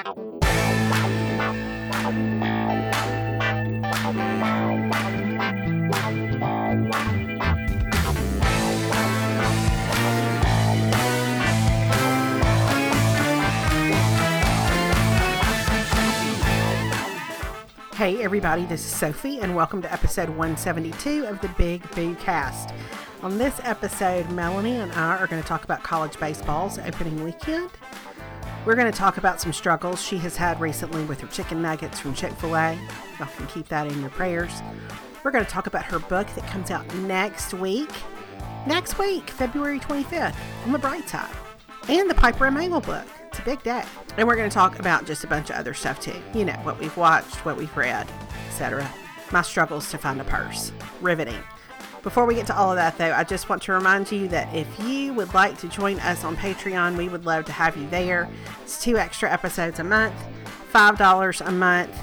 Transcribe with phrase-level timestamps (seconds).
[0.00, 0.06] Hey,
[18.22, 22.72] everybody, this is Sophie, and welcome to episode 172 of the Big Boo Cast.
[23.22, 27.68] On this episode, Melanie and I are going to talk about college baseball's opening weekend.
[28.66, 31.98] We're going to talk about some struggles she has had recently with her chicken nuggets
[31.98, 32.78] from Chick fil A.
[33.18, 34.52] Y'all can keep that in your prayers.
[35.24, 37.88] We're going to talk about her book that comes out next week.
[38.66, 41.34] Next week, February 25th, on the bright side.
[41.88, 43.06] And the Piper and Mabel book.
[43.28, 43.82] It's a big day.
[44.18, 46.20] And we're going to talk about just a bunch of other stuff too.
[46.34, 48.06] You know, what we've watched, what we've read,
[48.48, 48.90] etc.
[49.32, 50.70] My struggles to find a purse.
[51.00, 51.42] Riveting.
[52.02, 54.54] Before we get to all of that, though, I just want to remind you that
[54.54, 57.86] if you would like to join us on Patreon, we would love to have you
[57.90, 58.28] there.
[58.62, 60.14] It's two extra episodes a month,
[60.72, 61.94] $5 a month.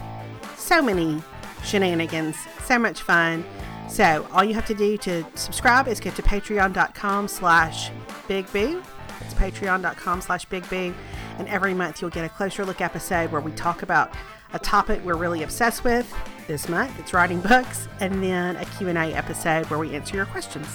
[0.55, 1.23] So many
[1.63, 3.43] shenanigans, so much fun.
[3.89, 7.89] So all you have to do to subscribe is go to patreon.com slash
[8.27, 8.83] bigboo.
[9.21, 10.93] It's patreon.com slash bigboo.
[11.39, 14.13] And every month you'll get a closer look episode where we talk about
[14.53, 16.13] a topic we're really obsessed with.
[16.47, 20.67] This month it's writing books, and then a Q&A episode where we answer your questions.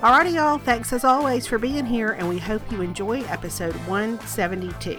[0.00, 0.56] Alrighty, y'all.
[0.58, 4.98] Thanks as always for being here, and we hope you enjoy episode 172.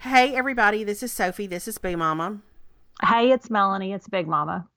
[0.00, 1.46] Hey, everybody, this is Sophie.
[1.46, 2.40] This is Boo Mama.
[3.02, 3.92] Hey, it's Melanie.
[3.92, 4.68] It's Big Mama.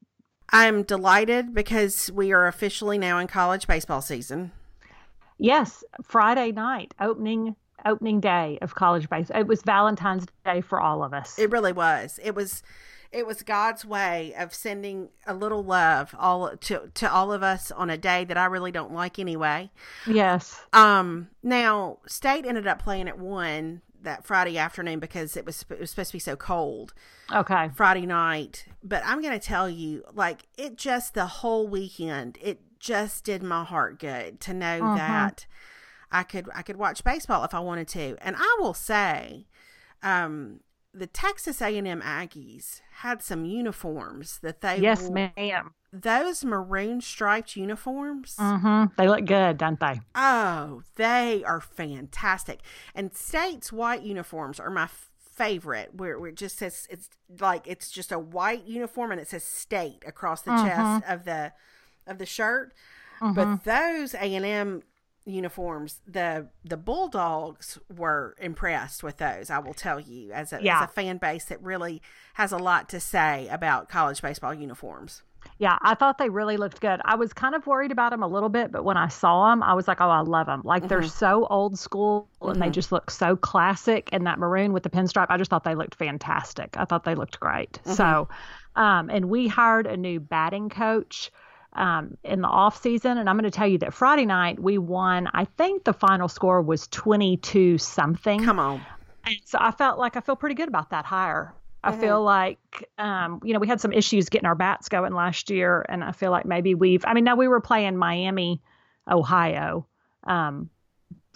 [0.51, 4.51] I'm delighted because we are officially now in college baseball season.
[5.37, 9.39] Yes, Friday night, opening opening day of college baseball.
[9.39, 11.37] It was Valentine's Day for all of us.
[11.37, 12.19] It really was.
[12.23, 12.63] It was
[13.11, 17.71] it was God's way of sending a little love all to to all of us
[17.71, 19.69] on a day that I really don't like anyway.
[20.07, 20.59] Yes.
[20.73, 25.79] Um now state ended up playing at 1 that Friday afternoon because it was it
[25.79, 26.93] was supposed to be so cold.
[27.31, 27.69] Okay.
[27.75, 32.59] Friday night, but I'm going to tell you like it just the whole weekend it
[32.79, 34.95] just did my heart good to know Uh-huh.
[34.95, 35.45] that
[36.11, 38.15] I could I could watch baseball if I wanted to.
[38.21, 39.47] And I will say
[40.01, 40.61] um
[40.93, 45.73] the Texas A&M Aggies had some uniforms that they Yes, wore- ma'am.
[45.93, 48.35] those maroon striped uniforms.
[48.39, 50.01] hmm They look good, don't they?
[50.15, 52.59] Oh, they are fantastic.
[52.95, 54.87] And State's white uniforms are my
[55.19, 59.27] favorite, where, where it just says it's like it's just a white uniform and it
[59.27, 61.53] says State across the chest of the
[62.07, 62.73] of the shirt.
[63.21, 64.81] But those A and M
[65.29, 69.49] uniforms, the the Bulldogs were impressed with those.
[69.49, 70.79] I will tell you, as a, Yeah.
[70.81, 72.01] as a fan base that really
[72.33, 75.23] has a lot to say about college baseball uniforms.
[75.57, 77.01] Yeah, I thought they really looked good.
[77.03, 79.61] I was kind of worried about them a little bit, but when I saw them,
[79.61, 80.61] I was like, oh, I love them.
[80.63, 81.07] Like they're mm-hmm.
[81.09, 82.71] so old school and they mm-hmm.
[82.71, 84.09] just look so classic.
[84.11, 86.75] And that maroon with the pinstripe, I just thought they looked fantastic.
[86.77, 87.73] I thought they looked great.
[87.73, 87.93] Mm-hmm.
[87.93, 88.29] So,
[88.75, 91.31] um, and we hired a new batting coach
[91.73, 94.77] um, in the off season, and I'm going to tell you that Friday night we
[94.77, 95.27] won.
[95.33, 98.43] I think the final score was 22 something.
[98.43, 98.81] Come on.
[99.25, 101.53] And so I felt like I feel pretty good about that hire.
[101.81, 105.49] I feel like, um, you know, we had some issues getting our bats going last
[105.49, 107.05] year, and I feel like maybe we've.
[107.05, 108.61] I mean, now we were playing Miami,
[109.09, 109.87] Ohio,
[110.25, 110.69] um,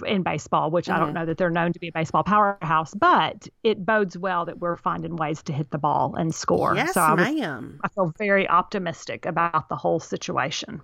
[0.06, 3.48] in baseball, which I don't know that they're known to be a baseball powerhouse, but
[3.64, 6.76] it bodes well that we're finding ways to hit the ball and score.
[6.76, 7.80] Yes, so I, was, ma'am.
[7.84, 10.82] I feel very optimistic about the whole situation.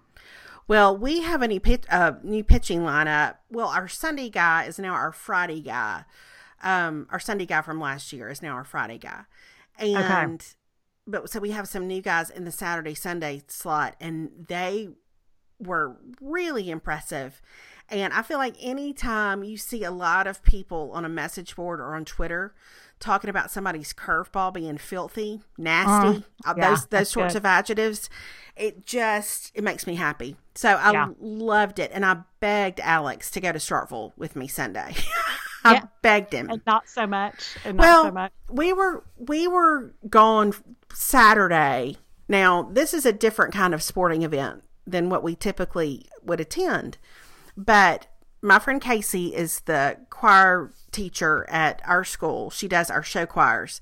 [0.68, 3.38] Well, we have a new, pit, uh, new pitching lineup.
[3.50, 6.06] Well, our Sunday guy is now our Friday guy.
[6.62, 9.24] Um, our Sunday guy from last year is now our Friday guy.
[9.80, 10.46] And,
[11.08, 14.90] but so we have some new guys in the Saturday, Sunday slot, and they
[15.60, 17.42] were really impressive.
[17.92, 21.80] And I feel like anytime you see a lot of people on a message board
[21.80, 22.54] or on Twitter
[23.00, 27.40] talking about somebody's curveball being filthy, nasty, uh, yeah, those those sorts good.
[27.40, 28.10] of adjectives,
[28.56, 30.36] it just it makes me happy.
[30.56, 31.08] So I Yeah.
[31.20, 34.96] loved it, and I begged Alex to go to Starkville with me Sunday.
[35.64, 35.84] I Yeah.
[36.02, 36.50] begged him.
[36.50, 37.58] And not so much.
[37.64, 38.32] And not Well, so much.
[38.50, 40.54] we were we were gone
[40.94, 41.98] Saturday.
[42.28, 46.98] Now, this is a different kind of sporting event than what we typically would attend.
[47.60, 48.08] But
[48.42, 52.50] my friend Casey is the choir teacher at our school.
[52.50, 53.82] She does our show choirs.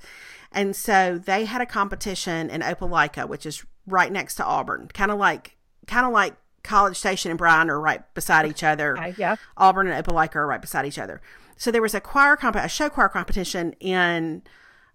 [0.51, 5.11] And so they had a competition in Opelika, which is right next to Auburn, kind
[5.11, 6.33] of like kind of like
[6.63, 9.13] College Station and Bryan are right beside each other.
[9.15, 9.35] Yeah.
[9.55, 11.21] Auburn and Opelika are right beside each other.
[11.55, 14.41] So there was a choir comp, a show choir competition in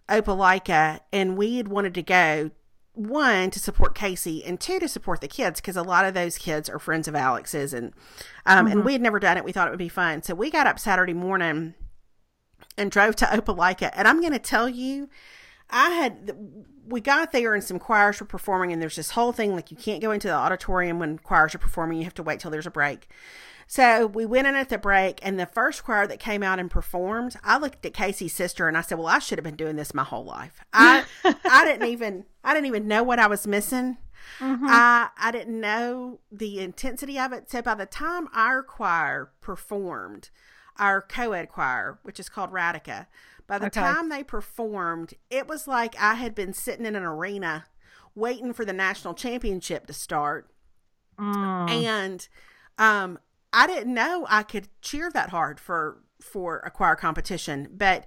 [0.08, 2.50] Opelika, and we had wanted to go
[2.94, 6.36] one to support Casey and two to support the kids because a lot of those
[6.36, 7.92] kids are friends of Alex's and
[8.44, 8.72] um, Mm-hmm.
[8.72, 9.44] and we had never done it.
[9.44, 11.74] We thought it would be fun, so we got up Saturday morning
[12.76, 13.90] and drove to Opelika.
[13.94, 15.08] And I'm going to tell you,
[15.70, 16.34] I had
[16.92, 19.76] we got there and some choirs were performing, and there's this whole thing like you
[19.76, 21.98] can't go into the auditorium when choirs are performing.
[21.98, 23.08] You have to wait till there's a break.
[23.66, 26.70] So we went in at the break, and the first choir that came out and
[26.70, 29.76] performed, I looked at Casey's sister and I said, "Well, I should have been doing
[29.76, 30.60] this my whole life.
[30.72, 33.96] I I didn't even I didn't even know what I was missing.
[34.38, 34.66] Mm-hmm.
[34.68, 37.50] I I didn't know the intensity of it.
[37.50, 40.28] So by the time our choir performed,
[40.76, 43.06] our co-ed choir, which is called Radica,
[43.46, 43.68] by the Okay.
[43.68, 47.66] time they performed, it was like I had been sitting in an arena
[48.14, 50.50] waiting for the national championship to start
[51.18, 51.62] Mm.
[51.66, 52.28] and
[52.78, 53.18] um
[53.52, 58.06] I didn't know I could cheer that hard for for a choir competition, but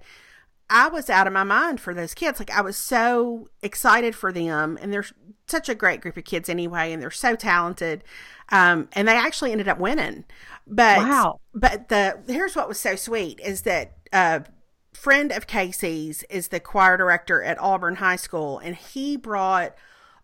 [0.70, 2.40] I was out of my mind for those kids.
[2.40, 5.06] Like I was so excited for them, and they're
[5.48, 8.04] such a great group of kids anyway, and they're so talented.
[8.50, 10.24] Um, and they actually ended up winning.
[10.66, 11.40] But Wow.
[11.54, 14.40] but the here's what was so sweet is that uh
[14.96, 19.74] friend of Casey's is the choir director at Auburn High School, and he brought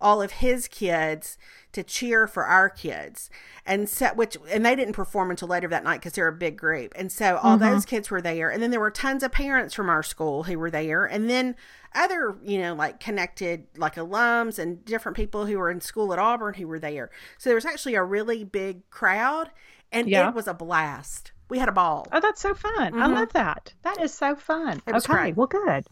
[0.00, 1.38] all of his kids
[1.70, 3.30] to cheer for our kids.
[3.64, 6.56] And so which and they didn't perform until later that night because they're a big
[6.56, 6.92] group.
[6.96, 7.72] And so all mm-hmm.
[7.72, 8.50] those kids were there.
[8.50, 11.04] And then there were tons of parents from our school who were there.
[11.04, 11.54] And then
[11.94, 16.18] other you know like connected like alums and different people who were in school at
[16.18, 17.10] auburn who were there.
[17.38, 19.50] So there was actually a really big crowd
[19.90, 20.28] and Yeah.
[20.28, 22.98] it was a blast we had a ball Oh, that's so fun.
[22.98, 23.74] I love that.
[23.82, 24.80] That is so fun.
[24.80, 24.96] Mm-hmm.
[24.96, 25.12] Okay.
[25.12, 25.36] great.
[25.36, 25.84] Well, good.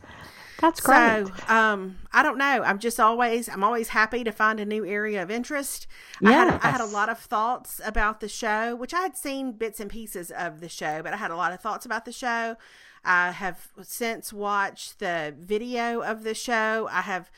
[0.59, 1.27] That's great.
[1.27, 2.63] So, um, I don't know.
[2.65, 5.87] I'm just always, I'm always happy to find a new area of interest.
[6.25, 9.53] I, had, I had a lot of thoughts about the show, which I had seen
[9.53, 12.13] bits and pieces of the show, but I had a lot of thoughts about the
[12.13, 12.57] show.
[13.05, 16.89] I have since watched the video of the show.
[16.91, 17.31] I have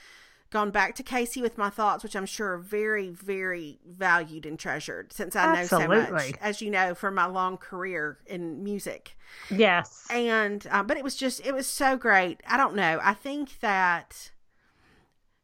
[0.53, 4.59] gone back to Casey with my thoughts, which I'm sure are very, very valued and
[4.59, 9.17] treasured since I know so much, as you know, from my long career in music
[9.51, 10.07] yes.
[10.11, 13.59] and uh, but it was just it was so great i don't know i think
[13.61, 14.31] that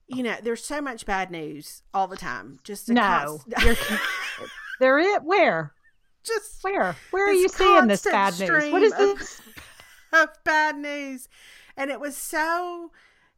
[0.06, 3.40] you know there's so much bad news all the time just No.
[3.56, 3.80] const-
[4.80, 5.22] there it.
[5.22, 5.72] Where?
[6.24, 6.96] just Where?
[7.10, 8.72] Where are you seeing this bad news?
[8.72, 9.40] What is stream of- this?
[10.12, 11.28] of bad news
[11.76, 12.90] and it was so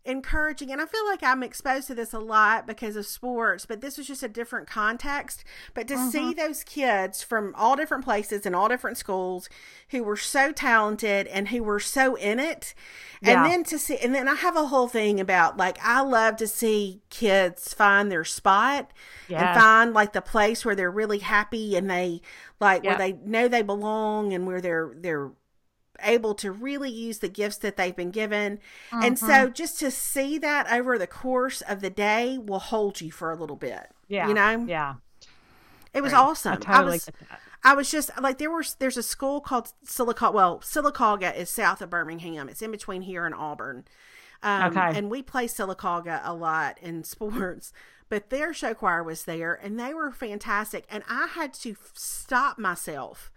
[0.05, 3.83] encouraging and i feel like i'm exposed to this a lot because of sports but
[3.83, 5.45] this was just a different context
[5.75, 6.09] but to Mm-hmm.
[6.11, 9.49] see those kids from all different places and all different schools
[9.91, 12.75] who were so talented and who were so in it
[13.23, 13.45] Yeah.
[13.45, 16.37] and then to see and then i have a whole thing about like i love
[16.37, 18.91] to see kids find their spot
[19.53, 22.23] and find like the place where they're really happy and they
[22.59, 25.31] like where they know they belong and where they're they're
[26.03, 28.59] able to really use the gifts that they've been given.
[28.93, 29.53] And so Mm-hmm.
[29.53, 33.37] just to see that over the course of the day will hold you for a
[33.37, 33.91] little bit.
[34.09, 34.29] Yeah.
[34.29, 34.65] You know?
[34.67, 34.95] Yeah.
[35.93, 36.21] It was Great.
[36.21, 36.53] awesome.
[36.53, 37.41] I totally was get that.
[37.63, 41.83] I was just like there was there's a school called Sylacauga well, Sylacauga is south
[41.83, 42.49] of Birmingham.
[42.49, 43.85] It's in between here and Auburn.
[44.43, 44.97] Um, Okay.
[44.99, 47.73] and we play Sylacauga a lot in sports.
[48.09, 50.85] But their show choir was there and they were fantastic.
[50.91, 53.31] And I had to f- stop myself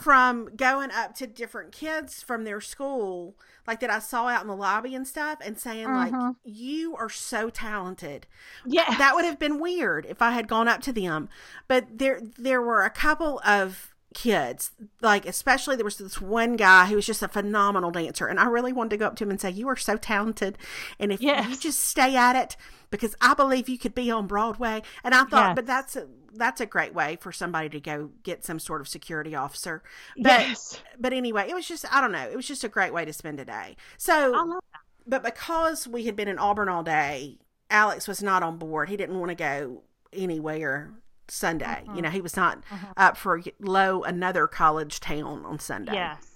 [0.00, 3.36] from going up to different kids from their school,
[3.66, 6.30] like that I saw out in the lobby and stuff, and saying like, mm-hmm.
[6.44, 8.26] "You are so talented."
[8.66, 8.96] Yeah.
[8.96, 11.28] that would have been weird if I had gone up to them.
[11.68, 16.86] But there, there were a couple of kids, like especially there was this one guy
[16.86, 19.30] who was just a phenomenal dancer, and I really wanted to go up to him
[19.30, 20.58] and say, "You are so talented,
[20.98, 22.56] and if you just stay at it."
[22.90, 25.54] Because I believe you could be on Broadway, and I thought, Yes.
[25.54, 28.88] but that's a, that's a great way for somebody to go get some sort of
[28.88, 29.84] security officer.
[30.16, 30.80] But yes.
[30.98, 32.28] but anyway, it was just I don't know.
[32.28, 33.76] It was just a great way to spend a day.
[33.96, 34.80] So, I love that.
[35.06, 37.38] but because we had been in Auburn all day,
[37.70, 38.88] Alex was not on board.
[38.88, 40.90] He didn't want to go anywhere
[41.30, 41.64] Sunday.
[41.64, 41.96] Mm-hmm.
[41.96, 42.62] You know, he was not
[42.96, 45.94] up for low another college town on Sunday.
[45.94, 46.26] Yes.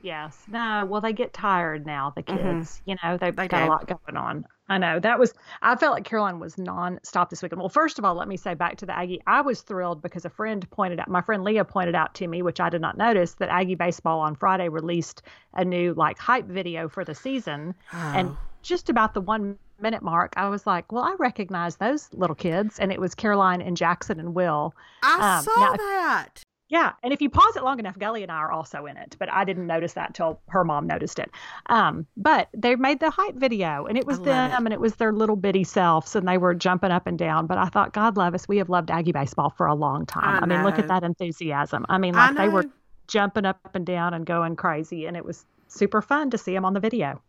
[0.00, 0.44] Yes.
[0.46, 2.80] No, well, they get tired now, the kids.
[2.84, 3.40] You know, they've Mm-hmm.
[3.42, 3.64] They got do.
[3.64, 4.44] a lot going on.
[4.68, 5.00] I know.
[5.00, 7.58] That was, I felt like Caroline was non-stop this weekend.
[7.60, 10.24] Well, first of all, let me say back to the Aggie, I was thrilled because
[10.24, 12.96] a friend pointed out, my friend Leah pointed out to me, which I did not
[12.96, 15.22] notice, that Aggie Baseball on Friday released
[15.54, 17.74] a new like hype video for the season.
[17.92, 18.38] And Oh.
[18.62, 22.78] Just about the one minute mark, I was like, well, I recognize those little kids.
[22.78, 24.74] And it was Caroline and Jackson and Will.
[25.02, 26.42] I Um, saw now, that.
[26.70, 29.16] Yeah, and if you pause it long enough, Gully and I are also in it,
[29.18, 31.30] but I didn't notice that till her mom noticed it.
[31.66, 34.64] Um, but they made the hype video, and it was them, it.
[34.66, 37.46] and it was their little bitty selves, and they were jumping up and down.
[37.46, 40.42] But I thought, God love us, we have loved Aggie baseball for a long time.
[40.42, 41.86] I, I mean, look at that enthusiasm.
[41.88, 42.66] I mean, like I they were
[43.06, 46.66] jumping up and down and going crazy, and it was super fun to see them
[46.66, 47.22] on the video.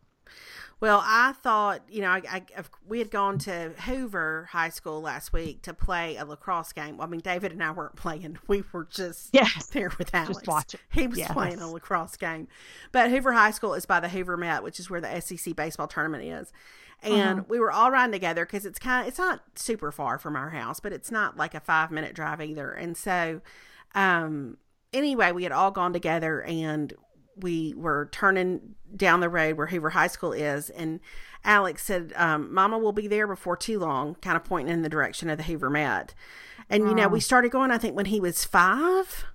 [0.82, 2.44] Well, I thought, you know, I, I,
[2.88, 6.98] we had gone to Hoover High School last week to play a lacrosse game.
[6.98, 10.36] Well, I mean, David and I weren't playing; we were just yes, there with Alex.
[10.36, 10.80] Just watching.
[10.92, 11.32] He was yes.
[11.32, 12.48] playing a lacrosse game.
[12.92, 15.88] But Hoover High School is by the Hoover Met, which is where the SEC baseball
[15.88, 16.54] tournament is.
[17.02, 17.44] And uh-huh.
[17.48, 20.50] we were all riding together because it's kind of it's not super far from our
[20.50, 22.72] house, but it's not like a five minute drive either.
[22.72, 23.42] And so,
[23.96, 24.58] um,
[24.94, 26.94] anyway, we had all gone together and
[27.42, 31.00] we were turning down the road where Hoover High School is, and
[31.44, 34.90] Alex said, um, "Mama will be there before too long," kind of pointing in the
[34.90, 36.14] direction of the Hoover Met.
[36.70, 37.72] And you know, we started going.
[37.72, 39.26] I think when he was five.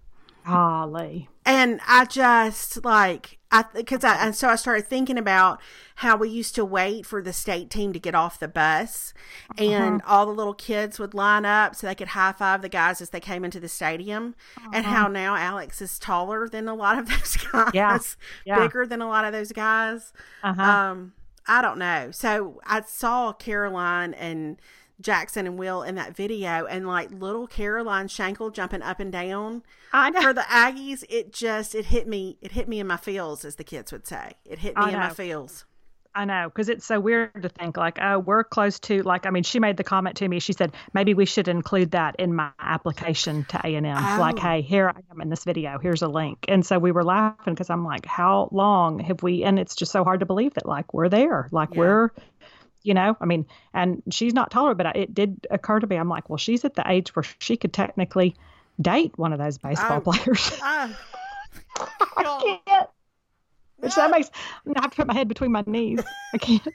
[0.46, 1.28] Golly.
[1.46, 5.61] And I just like I because I and so I started thinking about
[5.96, 9.14] how we used to wait for the state team to get off the bus,
[9.52, 9.64] uh-huh.
[9.64, 13.00] and all the little kids would line up so they could high five the guys
[13.00, 14.70] as they came into the stadium, uh-huh.
[14.75, 17.99] and how now Alex is taller than a lot of those guys, yeah.
[18.44, 18.58] yeah.
[18.58, 20.12] bigger than a lot of those guys.
[20.42, 20.61] Uh-huh.
[20.61, 21.12] Um,
[21.46, 22.11] I don't know.
[22.11, 24.58] So I saw Caroline and
[25.01, 29.63] Jackson and Will in that video, and like little Caroline Shankle jumping up and down.
[29.93, 30.23] I know.
[30.23, 32.39] For the Aggies, it just it hit me.
[32.41, 34.35] It hit me in my feels, as the kids would say.
[34.45, 35.65] It hit me in my feels.
[36.17, 39.27] I know because it's so weird to think like, oh, we're close to like.
[39.27, 40.39] I mean, she made the comment to me.
[40.39, 43.97] She said maybe we should include that in my application to A and M.
[43.97, 44.21] Oh.
[44.21, 45.79] Like, hey, here I am in this video.
[45.79, 46.45] Here's a link.
[46.47, 49.43] And so we were laughing because I'm like, how long have we?
[49.43, 51.49] And it's just so hard to believe that like we're there.
[51.51, 51.81] Like yeah.
[51.81, 52.11] we're
[52.85, 56.09] you know i mean and she's not taller but it did occur to me i'm
[56.09, 58.37] like well she's at the age where she could technically
[58.81, 60.59] date one of those baseball players.
[60.62, 60.95] I,
[62.17, 62.88] I can't.
[63.79, 64.31] which that makes
[64.76, 66.03] i have to put my head between my knees.
[66.33, 66.67] I can't.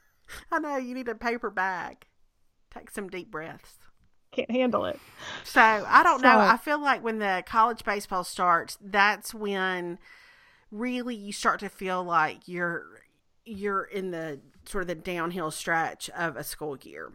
[0.52, 2.06] I know you need a paper bag.
[2.70, 3.76] Take some deep breaths.
[4.30, 4.98] Can't handle it.
[5.44, 6.38] So i don't so, know.
[6.38, 9.98] I feel like when the college baseball starts that's when
[10.70, 12.84] really you start to feel like you're
[13.46, 17.12] you're in the sort of the downhill stretch of a school year.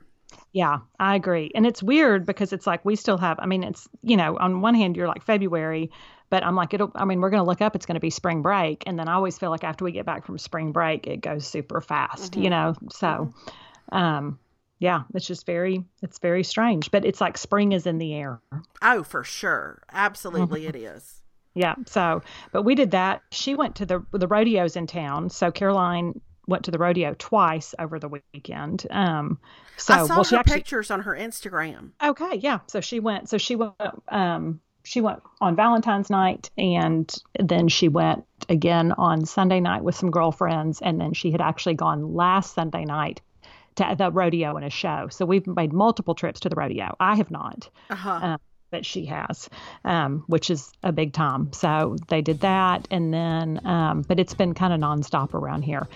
[0.51, 1.51] Yeah, I agree.
[1.55, 4.61] And it's weird because it's like we still have, I mean, it's, you know, on
[4.61, 5.91] one hand, you're like February,
[6.29, 8.09] but I'm like, it'll, I mean, we're going to look up, it's going to be
[8.09, 8.83] spring break.
[8.85, 11.45] And then I always feel like after we get back from spring break, it goes
[11.45, 12.43] super fast, mm-hmm.
[12.43, 12.75] you know?
[12.91, 13.95] So, mm-hmm.
[13.95, 14.39] um,
[14.79, 18.41] yeah, it's just very, it's very strange, but it's like spring is in the air.
[18.81, 19.83] Oh, for sure.
[19.91, 21.21] Absolutely, it is.
[21.55, 21.75] Yeah.
[21.85, 23.21] So, but we did that.
[23.31, 25.29] She went to the the rodeos in town.
[25.29, 28.85] So Caroline went to the rodeo twice over the weekend.
[28.89, 29.39] Um,
[29.77, 31.91] so I saw well, her actually, pictures on her Instagram.
[32.03, 32.59] Okay, yeah.
[32.67, 33.29] So she went.
[33.29, 33.73] So she went.
[34.09, 39.95] Um, she went on Valentine's night, and then she went again on Sunday night with
[39.95, 43.21] some girlfriends, and then she had actually gone last Sunday night
[43.75, 45.07] to the rodeo and a show.
[45.09, 46.95] So we've made multiple trips to the rodeo.
[46.99, 47.69] I have not.
[47.89, 48.09] Uh-huh.
[48.09, 48.39] Um,
[48.71, 49.49] but she has,
[49.85, 51.53] um, which is a big time.
[51.53, 55.87] So they did that, and then, um, but it's been kind of nonstop around here.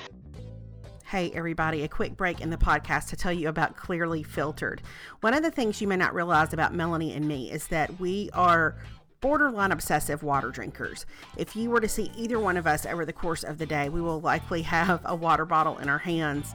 [1.12, 4.82] Hey, everybody, a quick break in the podcast to tell you about Clearly Filtered.
[5.22, 8.30] One of the things you may not realize about Melanie and me is that we
[8.34, 8.76] are
[9.22, 11.06] borderline obsessive water drinkers.
[11.38, 13.88] If you were to see either one of us over the course of the day,
[13.88, 16.54] we will likely have a water bottle in our hands.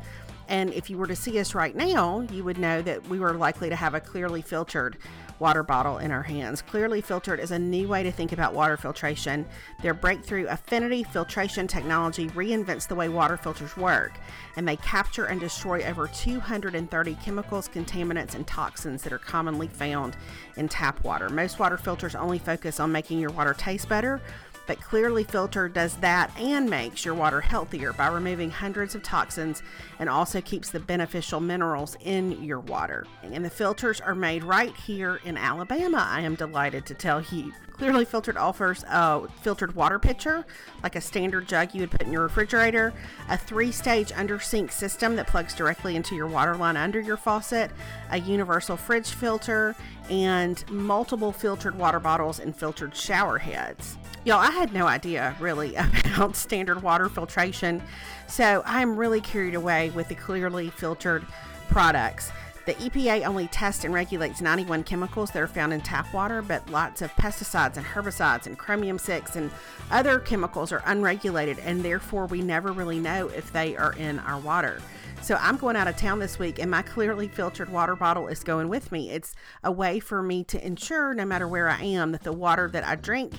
[0.49, 3.32] And if you were to see us right now, you would know that we were
[3.32, 4.99] likely to have a clearly filtered
[5.42, 6.62] water bottle in our hands.
[6.62, 9.44] Clearly Filtered is a new way to think about water filtration.
[9.82, 14.12] Their breakthrough affinity filtration technology reinvents the way water filters work,
[14.54, 20.16] and they capture and destroy over 230 chemicals, contaminants, and toxins that are commonly found
[20.56, 21.28] in tap water.
[21.28, 24.20] Most water filters only focus on making your water taste better
[24.66, 29.62] but Clearly Filter does that and makes your water healthier by removing hundreds of toxins
[29.99, 33.07] and also keeps the beneficial minerals in your water.
[33.23, 37.52] And the filters are made right here in Alabama, I am delighted to tell you.
[37.73, 40.47] Clearly Filtered offers a filtered water pitcher,
[40.85, 42.92] like a standard jug you would put in your refrigerator,
[43.28, 47.16] a three stage under sink system that plugs directly into your water line under your
[47.16, 47.73] faucet,
[48.11, 49.75] a universal fridge filter,
[50.12, 53.97] and multiple filtered water bottles and filtered shower heads.
[54.26, 55.75] Y'all, I had no idea really
[56.14, 57.83] about standard water filtration,
[58.28, 61.25] so I'm really carried away with the clearly filtered
[61.69, 62.31] products.
[62.64, 66.71] The EPA only tests and regulates 91 chemicals that are found in tap water, but
[66.71, 69.50] lots of pesticides and herbicides and chromium 6 and
[69.90, 74.38] other chemicals are unregulated, and therefore we never really know if they are in our
[74.38, 74.81] water.
[75.23, 78.45] So I'm going out of town this week, and my clearly filtered water bottle is
[78.45, 79.11] going with me.
[79.11, 82.69] It's a way for me to ensure, no matter where I am, that the water
[82.69, 83.33] that I drink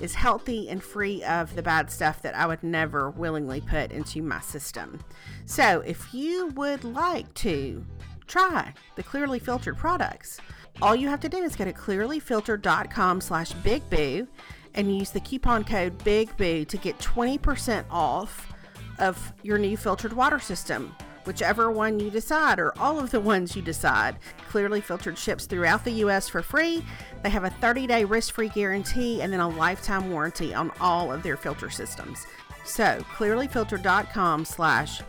[0.00, 4.22] is healthy and free of the bad stuff that I would never willingly put into
[4.22, 5.00] my system.
[5.44, 7.84] So if you would like to
[8.30, 10.40] try the clearly filtered products,
[10.80, 14.26] all you have to do is go to clearlyfiltered.com slash bigboo
[14.74, 18.52] and use the coupon code bigboo to get 20% off
[18.98, 20.94] of your new filtered water system
[21.24, 24.18] whichever one you decide, or all of the ones you decide.
[24.48, 26.28] Clearly filtered ships throughout the U.S.
[26.28, 26.84] for free.
[27.22, 31.12] They have a 30 day risk free guarantee and then a lifetime warranty on all
[31.12, 32.26] of their filter systems.
[32.64, 35.02] So, clearlyfiltered.com slash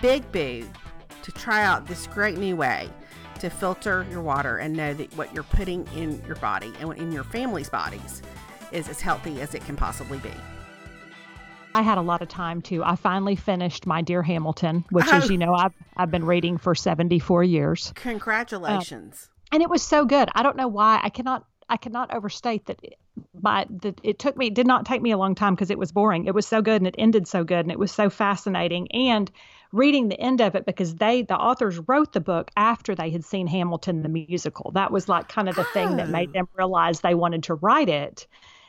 [0.00, 0.66] big boo
[1.26, 2.88] to try out this great new way
[3.40, 7.10] to filter your water and know that what you're putting in your body and in
[7.10, 8.22] your family's bodies
[8.70, 10.30] is as healthy as it can possibly be.
[11.74, 12.84] I had a lot of time too.
[12.84, 15.18] I finally finished my Dear Hamilton, which oh.
[15.18, 17.92] is, you know, I've I've been reading for 74 years.
[17.96, 19.28] Congratulations.
[19.28, 20.28] Uh, and it was so good.
[20.32, 21.00] I don't know why.
[21.02, 22.78] I cannot I cannot overstate that
[23.34, 25.78] but that it took me it did not take me a long time because it
[25.78, 26.26] was boring.
[26.26, 29.28] It was so good and it ended so good and it was so fascinating and
[29.76, 33.24] reading the end of it because they the authors wrote the book after they had
[33.24, 34.72] seen Hamilton the musical.
[34.72, 35.72] That was like kind of the oh.
[35.72, 36.32] thing that made oh.
[36.32, 38.26] them realize they wanted to write it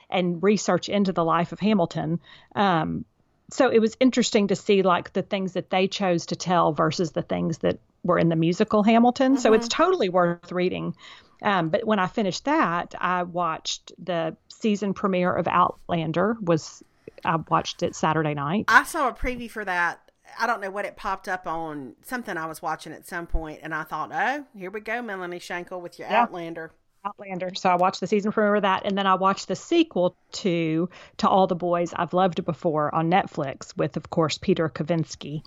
[0.10, 2.20] and research into the life of Hamilton.
[2.56, 3.06] Um,
[3.50, 7.12] so it was interesting to see like the things that they chose to tell versus
[7.12, 9.34] the things that were in the musical Hamilton.
[9.34, 9.42] Mm-hmm.
[9.42, 9.84] So it's mm-hmm.
[9.84, 10.96] totally worth reading.
[11.42, 16.36] Um, but when I finished that, I watched the season premiere of Outlander.
[16.42, 16.84] Was
[17.24, 18.66] I watched it Saturday night?
[18.68, 20.02] I saw a preview for that.
[20.40, 23.60] I don't know what it popped up on something I was watching at some point,
[23.64, 26.24] and I thought, oh, here we go, Melanie Shankle with your yeah.
[26.24, 26.72] Outlander.
[27.06, 27.52] Outlander.
[27.56, 30.90] So I watched the season premiere of that, and then I watched the sequel to
[31.18, 35.42] To All the Boys I've Loved Before on Netflix with, of course, Peter Kavinsky,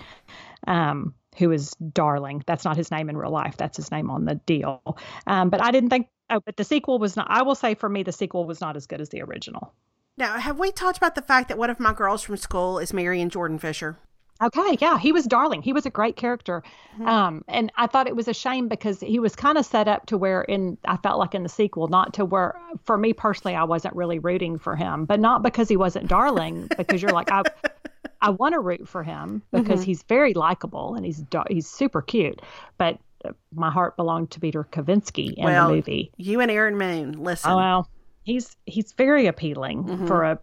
[0.67, 2.43] um, who is darling.
[2.47, 3.57] That's not his name in real life.
[3.57, 4.99] That's his name on the deal.
[5.27, 6.09] Um, but I didn't think.
[6.31, 7.27] Oh, but the sequel was not.
[7.29, 9.75] I will say for me, the sequel was not as good as the original.
[10.17, 12.93] Now, have we talked about the fact that one of my girls from school is
[12.93, 13.99] Marion Jordan Fisher?
[14.43, 15.61] Okay, yeah, he was darling.
[15.61, 16.63] He was a great character,
[16.95, 17.07] mm-hmm.
[17.07, 20.07] um, and I thought it was a shame because he was kind of set up
[20.07, 23.55] to where in I felt like in the sequel, not to where for me personally,
[23.55, 27.31] I wasn't really rooting for him, but not because he wasn't darling, because you're like
[27.31, 27.43] I,
[28.23, 29.87] I want to root for him because mm-hmm.
[29.87, 32.41] he's very likable and he's he's super cute,
[32.79, 32.99] but
[33.55, 36.13] my heart belonged to Peter Kavinsky in well, the movie.
[36.17, 37.51] You and Aaron Moon, listen.
[37.51, 37.91] Oh well,
[38.23, 40.07] he's he's very appealing mm-hmm.
[40.07, 40.39] for a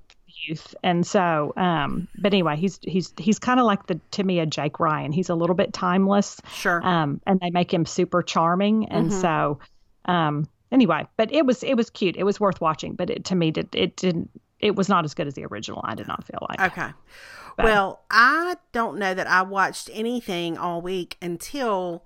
[0.45, 0.75] youth.
[0.83, 4.45] And so, um, but anyway, he's he's he's kind of like the to me a
[4.45, 5.11] Jake Ryan.
[5.11, 6.41] He's a little bit timeless.
[6.53, 6.85] Sure.
[6.85, 8.89] Um, and they make him super charming.
[8.89, 9.21] And mm-hmm.
[9.21, 9.59] so,
[10.05, 12.15] um, anyway, but it was it was cute.
[12.17, 12.93] It was worth watching.
[12.95, 14.29] But it, to me, did it didn't.
[14.59, 15.81] It was not as good as the original.
[15.83, 16.59] I did not feel like.
[16.71, 16.89] Okay.
[17.57, 22.05] But, well, I don't know that I watched anything all week until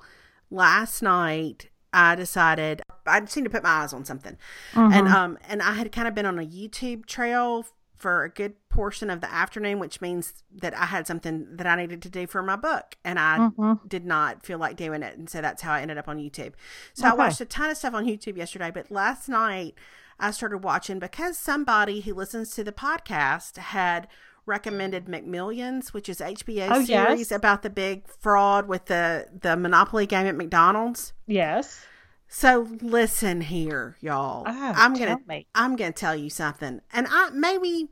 [0.50, 4.38] last night I decided I just need to put my eyes on something,
[4.74, 4.94] mm-hmm.
[4.94, 7.66] and um and I had kind of been on a YouTube trail
[8.02, 11.76] for a good portion of the afternoon, which means that I had something that I
[11.76, 13.88] needed to do for my book and I mm-hmm.
[13.88, 15.18] did not feel like doing it.
[15.18, 16.54] And so that's how I ended up on YouTube.
[16.96, 17.12] So okay.
[17.12, 19.76] I watched a ton of stuff on YouTube yesterday, but last night
[20.20, 24.08] I started watching because somebody who listens to the podcast had
[24.48, 27.32] recommended McMillions, which is HBO oh, series yes.
[27.32, 31.14] about the big fraud with the the Monopoly game at McDonald's.
[31.28, 31.86] Yes.
[32.34, 34.46] So listen here, y'all.
[34.48, 35.48] Oh, I'm gonna me.
[35.54, 37.90] I'm gonna tell you something, and I maybe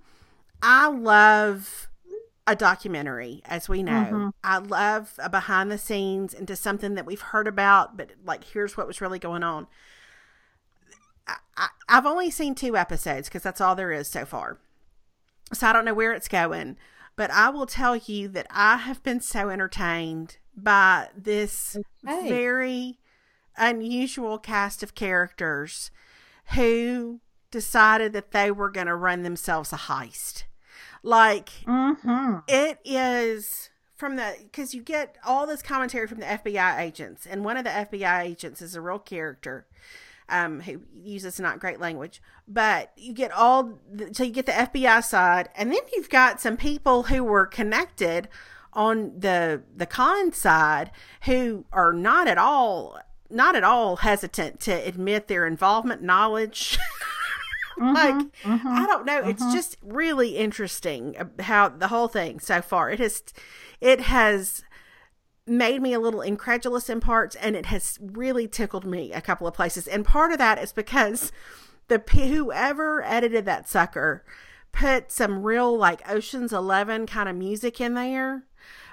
[0.62, 1.89] I love
[2.47, 3.91] a documentary, as we know.
[3.91, 4.30] Mm-hmm.
[4.41, 8.78] I love a behind the scenes into something that we've heard about, but like here's
[8.78, 9.67] what was really going on.
[11.28, 14.58] I, I, I've only seen two episodes because that's all there is so far,
[15.52, 16.78] so I don't know where it's going.
[17.17, 22.30] But I will tell you that I have been so entertained by this okay.
[22.30, 22.99] very
[23.60, 25.91] unusual cast of characters
[26.56, 27.19] who
[27.52, 30.43] decided that they were going to run themselves a heist.
[31.04, 32.38] Like, mm-hmm.
[32.48, 37.45] it is from the because you get all this commentary from the FBI agents, and
[37.45, 39.67] one of the FBI agents is a real character.
[40.32, 44.52] Um, who uses not great language, but you get all the, so you get the
[44.52, 48.28] FBI side, and then you've got some people who were connected
[48.74, 50.91] on the the con side
[51.24, 56.78] who are not at all not at all hesitant to admit their involvement, knowledge.
[57.80, 59.30] mm-hmm, like mm-hmm, I don't know, mm-hmm.
[59.30, 62.89] it's just really interesting how the whole thing so far.
[62.89, 63.24] It has
[63.82, 64.63] it has
[65.46, 69.48] made me a little incredulous in parts and it has really tickled me a couple
[69.48, 69.88] of places.
[69.88, 71.32] And part of that is because
[71.88, 74.24] the whoever edited that sucker
[74.72, 78.44] put some real like Ocean's 11 kind of music in there.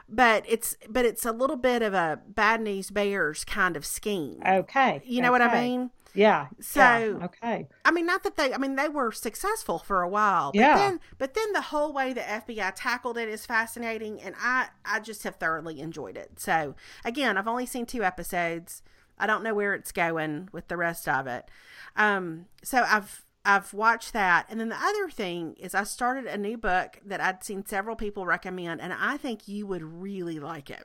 [0.09, 4.41] But it's but it's a little bit of a bad news bears kind of scheme.
[4.47, 5.03] Okay.
[5.05, 5.45] You know okay.
[5.45, 5.91] what I mean?
[6.17, 6.47] Yeah.
[6.61, 7.25] So yeah.
[7.27, 7.69] okay.
[7.85, 8.53] I mean, not that they.
[8.55, 10.51] I mean, they were successful for a while.
[10.53, 10.77] But Yeah.
[10.77, 15.01] Then, but then the whole way the FBI tackled it is fascinating, and I I
[15.01, 16.41] just have thoroughly enjoyed it.
[16.41, 18.83] So again, I've only seen two episodes.
[19.19, 21.51] I don't know where it's going with the rest of it.
[21.97, 26.39] Um, so I've I've watched that, and then the other thing is I started a
[26.39, 30.71] new book that I'd seen several people recommend, and I think you would really like
[30.71, 30.85] it.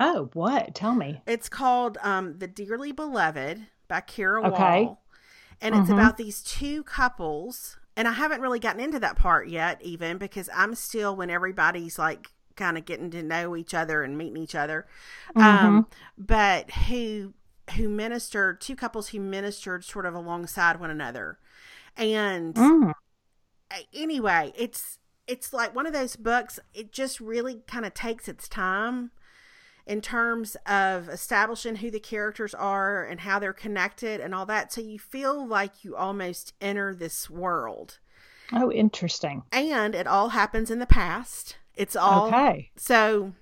[0.00, 0.74] Oh, what?
[0.74, 1.22] Tell me.
[1.26, 4.42] It's called um, The Dearly Beloved by Cara Okay.
[4.42, 5.02] Wall.
[5.60, 5.90] And it's Mhm.
[5.90, 7.78] about these two couples.
[7.96, 11.98] And I haven't really gotten into that part yet, even because I'm still when everybody's
[11.98, 14.86] like kind of getting to know each other and meeting each other.
[15.38, 15.86] Um,
[16.18, 17.34] but who
[17.76, 21.38] who ministered two couples who ministered sort of alongside one another.
[21.98, 22.92] And Mm.
[23.92, 26.58] anyway, it's it's like one of those books.
[26.72, 29.10] It just really kind of takes its time
[29.86, 34.72] in terms of establishing who the characters are and how they're connected and all that.
[34.72, 37.98] So you feel like you almost enter this world,
[38.54, 39.42] Oh, interesting.
[39.52, 41.56] and it all happens in the past.
[41.74, 42.70] It's all Okay.
[42.76, 43.34] so.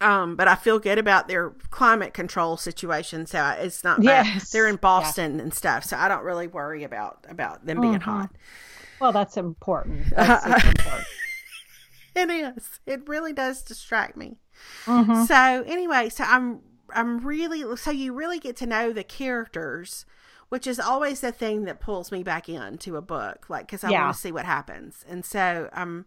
[0.00, 4.42] Um, but I feel good about their climate control situation, so it's not bad.
[4.52, 8.02] They're in Boston and stuff, so I don't really worry about about them being Mhm.
[8.02, 8.30] hot.
[9.00, 10.08] Well, that's important.
[10.16, 11.06] That's important.
[12.14, 12.80] It is.
[12.86, 14.38] It really does distract me.
[14.86, 15.26] Mhm.
[15.26, 15.34] So
[15.66, 16.60] anyway, so I'm
[16.94, 20.06] I'm really so you really get to know the characters,
[20.48, 23.90] which is always the thing that pulls me back into a book, like because I
[23.90, 24.04] Yeah.
[24.04, 25.04] want to see what happens.
[25.08, 25.82] And so I'm.
[25.82, 26.06] um,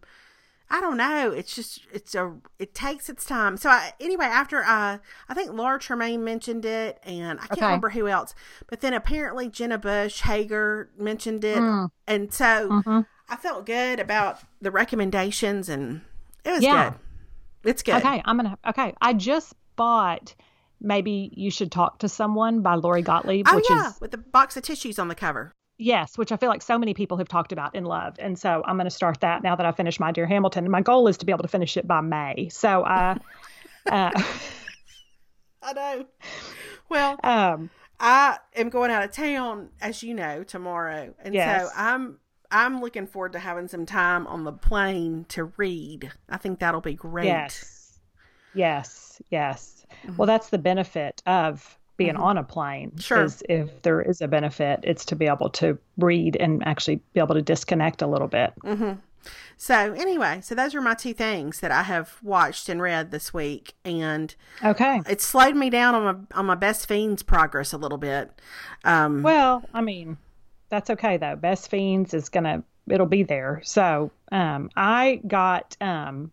[0.72, 1.32] I don't know.
[1.32, 3.56] It's just it's a it takes its time.
[3.56, 7.66] So I, anyway, after uh, I think Laura Tremaine mentioned it, and I can't Okay.
[7.66, 8.34] remember who else,
[8.68, 11.90] but then apparently Jenna Bush Hager mentioned it, Mm.
[12.06, 13.06] and so Mhm.
[13.28, 16.02] I felt good about the recommendations, and
[16.44, 16.90] it was Yeah.
[16.90, 17.70] good.
[17.70, 17.96] It's good.
[17.96, 18.56] Okay, I'm gonna.
[18.68, 20.34] Okay, I just bought.
[20.82, 24.16] Maybe you should talk to someone by Lori Gottlieb, Oh which yeah, is with the
[24.18, 25.52] box of tissues on the cover.
[25.80, 28.62] Yes, which I feel like so many people have talked about and loved, and so
[28.64, 30.64] I'm going to start that now that I finished my Dear Hamilton.
[30.64, 32.48] And my goal is to be able to finish it by May.
[32.50, 33.18] So I,
[33.90, 34.22] uh,
[35.62, 36.06] I know.
[36.88, 41.62] Well, um, I am going out of town, as you know, tomorrow, and Yes.
[41.68, 42.18] so I'm
[42.50, 46.10] I'm looking forward to having some time on the plane to read.
[46.28, 47.26] I think that'll be great.
[47.26, 47.98] yes,
[48.54, 49.86] yes, yes.
[50.16, 52.22] Well, that's the benefit of being Mhm.
[52.22, 52.92] on a plane.
[52.98, 53.24] Sure.
[53.24, 57.20] Is if there is a benefit, it's to be able to read and actually be
[57.20, 58.52] able to disconnect a little bit.
[58.64, 58.92] hmm
[59.58, 63.34] So anyway, so those are my two things that I have watched and read this
[63.34, 64.34] week, and
[64.64, 65.02] Okay.
[65.06, 68.40] it slowed me down on my on my best fiends progress a little bit.
[68.84, 70.16] Um, Well, I mean,
[70.70, 71.36] that's okay though.
[71.36, 73.60] Best Fiends is gonna it'll be there.
[73.62, 76.30] So um I got um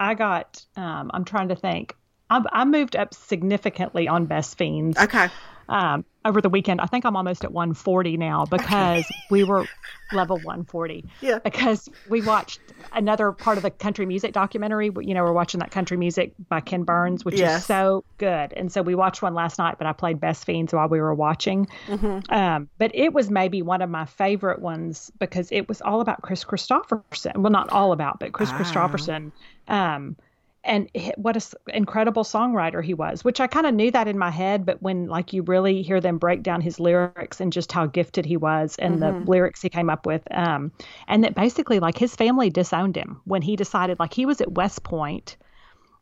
[0.00, 1.94] I got um I'm trying to think.
[2.30, 5.28] I, I moved up significantly on Best Fiends okay.
[5.68, 6.80] um, over the weekend.
[6.80, 9.64] I think I'm almost at 140 now because we were
[10.12, 11.38] level 140 Yeah.
[11.38, 12.60] because we watched
[12.92, 14.90] another part of the country music documentary.
[15.00, 17.60] You know, we're watching that country music by Ken Burns, which Yes.
[17.60, 18.52] is so good.
[18.52, 21.14] And so we watched one last night, but I played Best Fiends while we were
[21.14, 21.66] watching.
[21.86, 22.32] Mm-hmm.
[22.32, 26.22] Um, but it was maybe one of my favorite ones because it was all about
[26.22, 27.36] Kris Kristofferson.
[27.36, 28.58] Well, not all about, but Kris Ah.
[28.58, 29.30] Kristofferson.
[29.68, 30.16] Um,
[30.66, 34.30] and what an incredible songwriter he was, which I kind of knew that in my
[34.30, 34.66] head.
[34.66, 38.26] But when like you really hear them break down his lyrics and just how gifted
[38.26, 40.72] he was and the lyrics he came up with, um,
[41.08, 44.52] and that basically like his family disowned him when he decided like he was at
[44.52, 45.36] West Point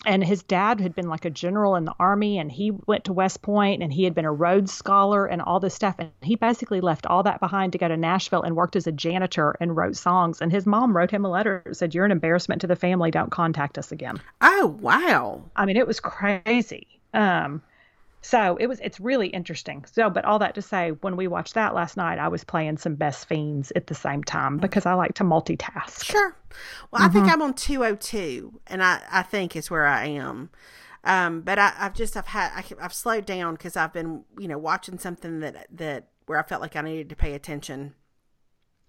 [0.06, 3.12] and his dad had been like a general in the army and he went to
[3.12, 5.96] west point and he had been a rhodes scholar and all this stuff.
[5.98, 8.92] And he basically left all that behind to go to nashville and worked as a
[8.92, 10.40] janitor and wrote songs.
[10.40, 13.10] And his mom wrote him a letter that said you're an embarrassment to the family.
[13.10, 14.20] Don't contact us again.
[14.40, 15.42] Oh wow.
[15.56, 16.86] i mean it was crazy.
[17.12, 17.62] Um
[18.24, 21.54] so it was it's really interesting so but all that to say when we watched
[21.54, 24.94] that last night i was playing some best fiends at the same time because i
[24.94, 26.36] like to multitask Sure.
[26.90, 30.50] Well, I think I'm on 202, and I, I think is where I am.
[31.02, 34.48] Um, but I, I've just I've had I, I've slowed down because I've been you
[34.48, 37.94] know watching something that that where I felt like I needed to pay attention,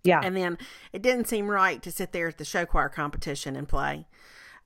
[0.04, 0.58] yeah and then
[0.94, 4.08] it didn't seem right to sit there at the show choir competition and play.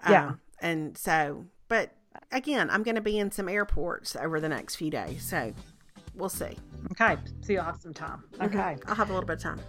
[0.07, 0.27] Yeah.
[0.27, 1.93] Um, and so, but
[2.31, 5.53] again, I'm going to be in some airports over the next few days, so
[6.15, 6.57] we'll see.
[6.91, 7.17] okay.
[7.41, 8.43] So you'll have some time mm-hmm.
[8.43, 8.77] okay.
[8.87, 9.59] I'll have a little bit of time.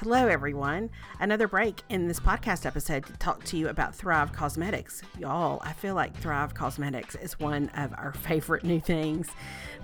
[0.00, 0.90] Hello, everyone.
[1.20, 5.00] Another break in this podcast episode to talk to you about Thrive Causemetics.
[5.18, 9.26] Y'all, I feel like Thrive Causemetics is one of our favorite new things.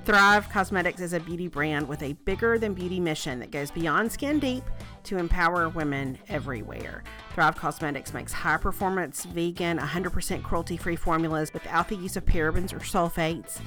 [0.05, 4.12] Thrive Causemetics is a beauty brand with a bigger than beauty mission that goes beyond
[4.12, 4.64] skin deep
[5.05, 7.05] to empower women everywhere.
[7.33, 12.75] Thrive Causemetics makes high performance, vegan, 100% cruelty free formulas without the use of parabens
[12.75, 13.61] or sulfates.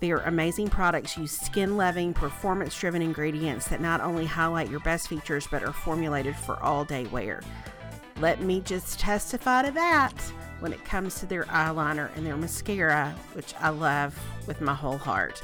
[0.00, 5.08] Their amazing products use skin loving, performance driven ingredients that not only highlight your best
[5.08, 7.42] features but are formulated for all day wear.
[8.20, 10.14] Let me just testify to that
[10.60, 14.98] when it comes to their eyeliner and their mascara, which I love with my whole
[14.98, 15.42] heart.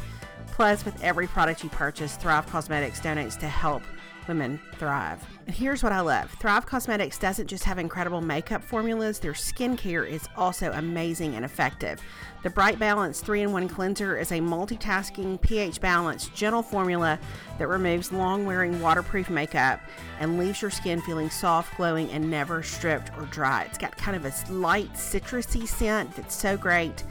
[0.48, 3.82] Plus, with every product you purchase, Thrive Causemetics donates to help
[4.28, 5.20] women thrive.
[5.46, 10.26] Here's what I love Thrive Causemetics doesn't just have incredible makeup formulas, their skincare is
[10.36, 12.00] also amazing and effective.
[12.42, 17.18] The Bright Balance 3 in 1 cleanser is a multitasking, pH balanced, gentle formula
[17.58, 19.80] that removes long wearing waterproof makeup
[20.18, 23.64] and leaves your skin feeling soft, glowing, and never stripped or dry.
[23.64, 27.04] It's got kind of a light citrusy scent that's so great.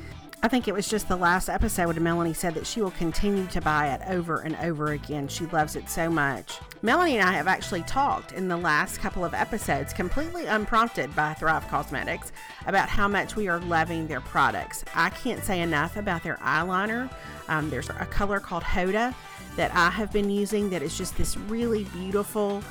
[0.46, 3.48] I think it was just the last episode when Melanie said that she will continue
[3.48, 5.30] to buy it over and over again.
[5.30, 6.60] She loves it so much.
[6.82, 11.34] Melanie and I have actually talked in the last couple of episodes, completely unprompted by
[11.34, 12.34] Thrive Causemetics,
[12.68, 14.84] about how much we are loving their products.
[14.94, 17.10] I can't say enough about their eyeliner.
[17.48, 19.16] Um, there's a color called Hoda
[19.56, 22.62] that I have been using that is just this really beautiful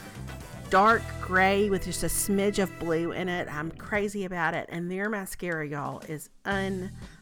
[0.69, 3.49] dark gray with just a smidge of blue in it.
[3.51, 4.69] I'm crazy about it.
[4.69, 7.22] And their mascara, y'all, is unbelievable.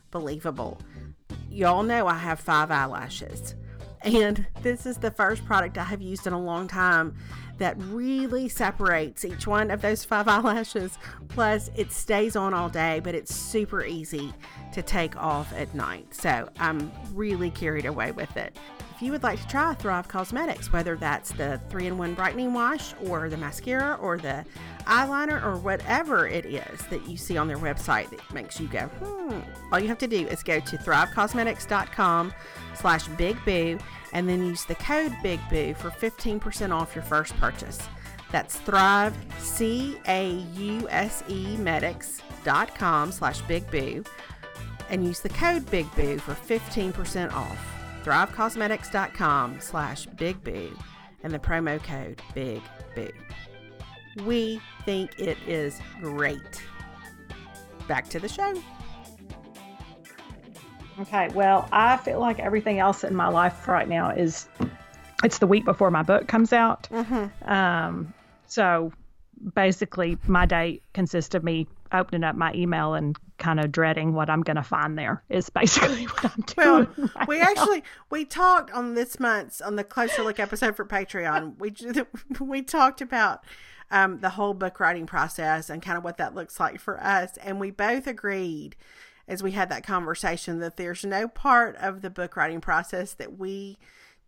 [1.51, 3.55] Y'all know I have five eyelashes.
[4.03, 7.17] And this is the first product I have used in a long time
[7.59, 10.99] that really separates each one of those five eyelashes.
[11.29, 14.33] Plus, it stays on all day, but it's super easy
[14.73, 16.15] to take off at night.
[16.15, 18.57] So I'm really carried away with it.
[19.01, 22.53] If you would like to try Thrive Causemetics, whether that's the 3 in 1 brightening
[22.53, 24.45] wash or the mascara or the
[24.81, 28.81] eyeliner or whatever it is that you see on their website that makes you go,
[28.81, 29.41] hmm,
[29.73, 32.35] all you have to do is go to thrivecausemetics.com
[32.75, 33.79] slash big boo
[34.13, 37.81] and then use the code big boo for 15% off your first purchase.
[38.31, 39.97] That's thrive, C-A-U-S-E
[41.57, 44.05] medics.com slash big boo
[44.91, 50.77] and use the code big boo for 15% off thrivecausemetics.com slash big boo
[51.23, 52.63] and the promo code big
[52.95, 53.11] boo.
[54.25, 56.63] We think it is great.
[57.87, 58.55] Back to the show.
[61.01, 64.49] Okay, well, I feel like everything else in my life right now is
[65.25, 66.89] it's the week before my book comes out.
[66.91, 67.51] Mm-hmm.
[67.51, 68.13] Um,
[68.47, 68.93] so
[69.55, 74.31] basically, my day consists of me opening up my email and kind of dreading what
[74.31, 76.89] I'm going to find there is basically what I'm doing.
[76.97, 77.45] Well, right we now.
[77.45, 81.59] actually we talked on this month's on the closer look episode for Patreon.
[81.59, 81.75] we
[82.41, 83.43] we talked about
[83.91, 87.37] um, the whole book writing process and kind of what that looks like for us,
[87.39, 88.77] and we both agreed
[89.27, 93.39] as we had that conversation that there's no part of the book writing process that
[93.39, 93.79] we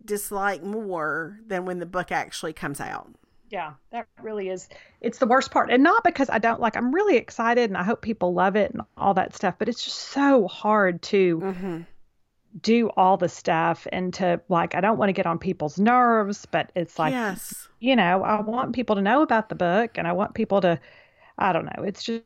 [0.04, 3.14] dislike more than when the book actually comes out.
[3.52, 4.66] Yeah, that really is.
[5.02, 5.70] It's the worst part.
[5.70, 8.72] And not because I don't like, I'm really excited and I hope people love it
[8.72, 11.80] and all that stuff, but it's just so hard to mm-hmm.
[12.62, 16.46] do all the stuff and to like, I don't want to get on people's nerves,
[16.50, 17.68] but it's like, yes.
[17.78, 20.80] you know, I want people to know about the book and I want people to,
[21.36, 22.22] I don't know, it's just,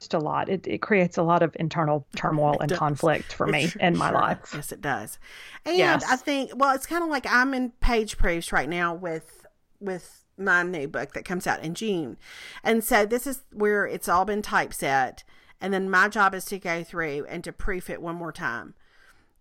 [0.00, 0.48] just a lot.
[0.48, 4.18] It, it creates a lot of internal turmoil and conflict for me in my sure.
[4.18, 4.50] life.
[4.52, 5.20] Yes, it does.
[5.64, 6.04] And yes.
[6.10, 9.46] I think, well, it's kind of like I'm in page proofs right now with
[9.78, 12.16] with my new book that comes out in June,
[12.62, 15.24] and so this is where it's all been typeset,
[15.60, 18.74] and then my job is to go through and to proof it one more time,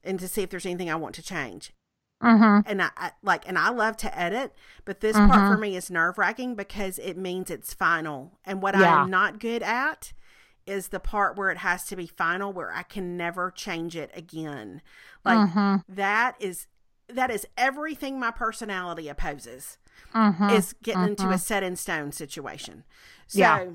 [0.03, 1.71] and to see if there's anything I want to change.
[2.23, 2.69] Mm-hmm.
[2.69, 4.53] And I, I, like, and I love to edit,
[4.85, 5.29] but this mm-hmm.
[5.29, 8.39] part for me is nerve wracking because it means it's final.
[8.45, 9.01] And what yeah.
[9.01, 10.13] I'm not good at
[10.65, 14.11] is the part where it has to be final where I can never change it
[14.15, 14.81] again.
[15.25, 15.93] Like mm-hmm.
[15.93, 16.67] that is
[17.09, 19.77] that is everything my personality opposes.
[20.15, 20.49] Mm-hmm.
[20.49, 21.09] Is getting mm-hmm.
[21.11, 22.83] into a set in stone situation.
[23.27, 23.65] So yeah.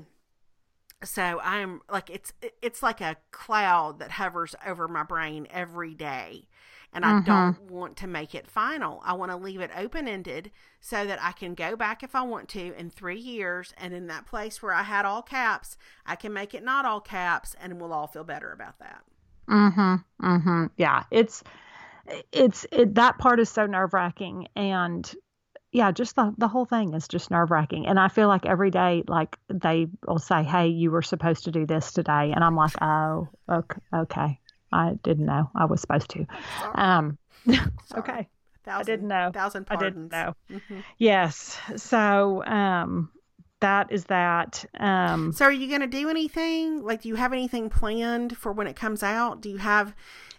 [1.03, 6.47] so I'm like it's it's like a cloud that hovers over my brain every day
[6.93, 7.25] and I mm-hmm.
[7.25, 9.01] don't want to make it final.
[9.05, 12.23] I want to leave it open ended so that I can go back if I
[12.23, 13.73] want to in three years.
[13.77, 17.01] And in that place where I had all caps, I can make it not all
[17.01, 19.03] caps and we'll all feel better about that.
[19.47, 20.25] Mm hmm.
[20.25, 20.65] Mm hmm.
[20.77, 21.03] Yeah.
[21.11, 21.43] It's,
[22.31, 24.47] it's, it, that part is so nerve wracking.
[24.55, 25.11] And
[25.71, 27.85] yeah, just the, the whole thing is just nerve wracking.
[27.85, 31.51] And I feel like every day, like they will say, Hey, you were supposed to
[31.51, 32.31] do this today.
[32.33, 33.79] And I'm like, Oh, okay.
[33.93, 34.39] Okay.
[34.71, 36.25] I didn't know I was supposed to.
[36.75, 37.17] Um,
[37.95, 38.27] okay.
[38.63, 39.31] Thousand, I didn't know.
[39.33, 40.11] Thousand pardons.
[40.13, 40.57] I didn't know.
[40.57, 40.79] Mm-hmm.
[40.97, 41.57] Yes.
[41.75, 43.09] So, um,
[43.61, 44.65] that is that.
[44.79, 46.83] Um, so, are you going to do anything?
[46.83, 49.41] Like, do you have anything planned for when it comes out?
[49.41, 49.95] Do you have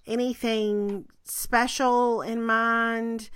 [0.07, 3.31] anything special in mind?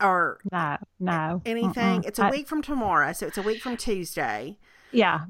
[0.00, 2.04] Or no, no, anything?
[2.04, 4.56] It's a I, week from tomorrow, so it's a week from Tuesday.
[4.92, 5.24] Yeah,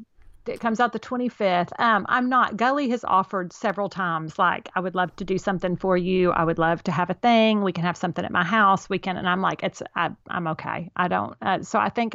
[0.47, 1.79] it comes out the 25th.
[1.79, 2.57] Um, I'm not.
[2.57, 6.33] Gully has offered several times, like, I would love to do something for you.
[6.33, 7.63] I would love to have a thing.
[7.63, 8.89] We can have something at my house.
[8.89, 10.91] We can, and I'm like, it's, I, am okay.
[10.97, 11.37] I don't.
[11.41, 12.15] Uh, so I think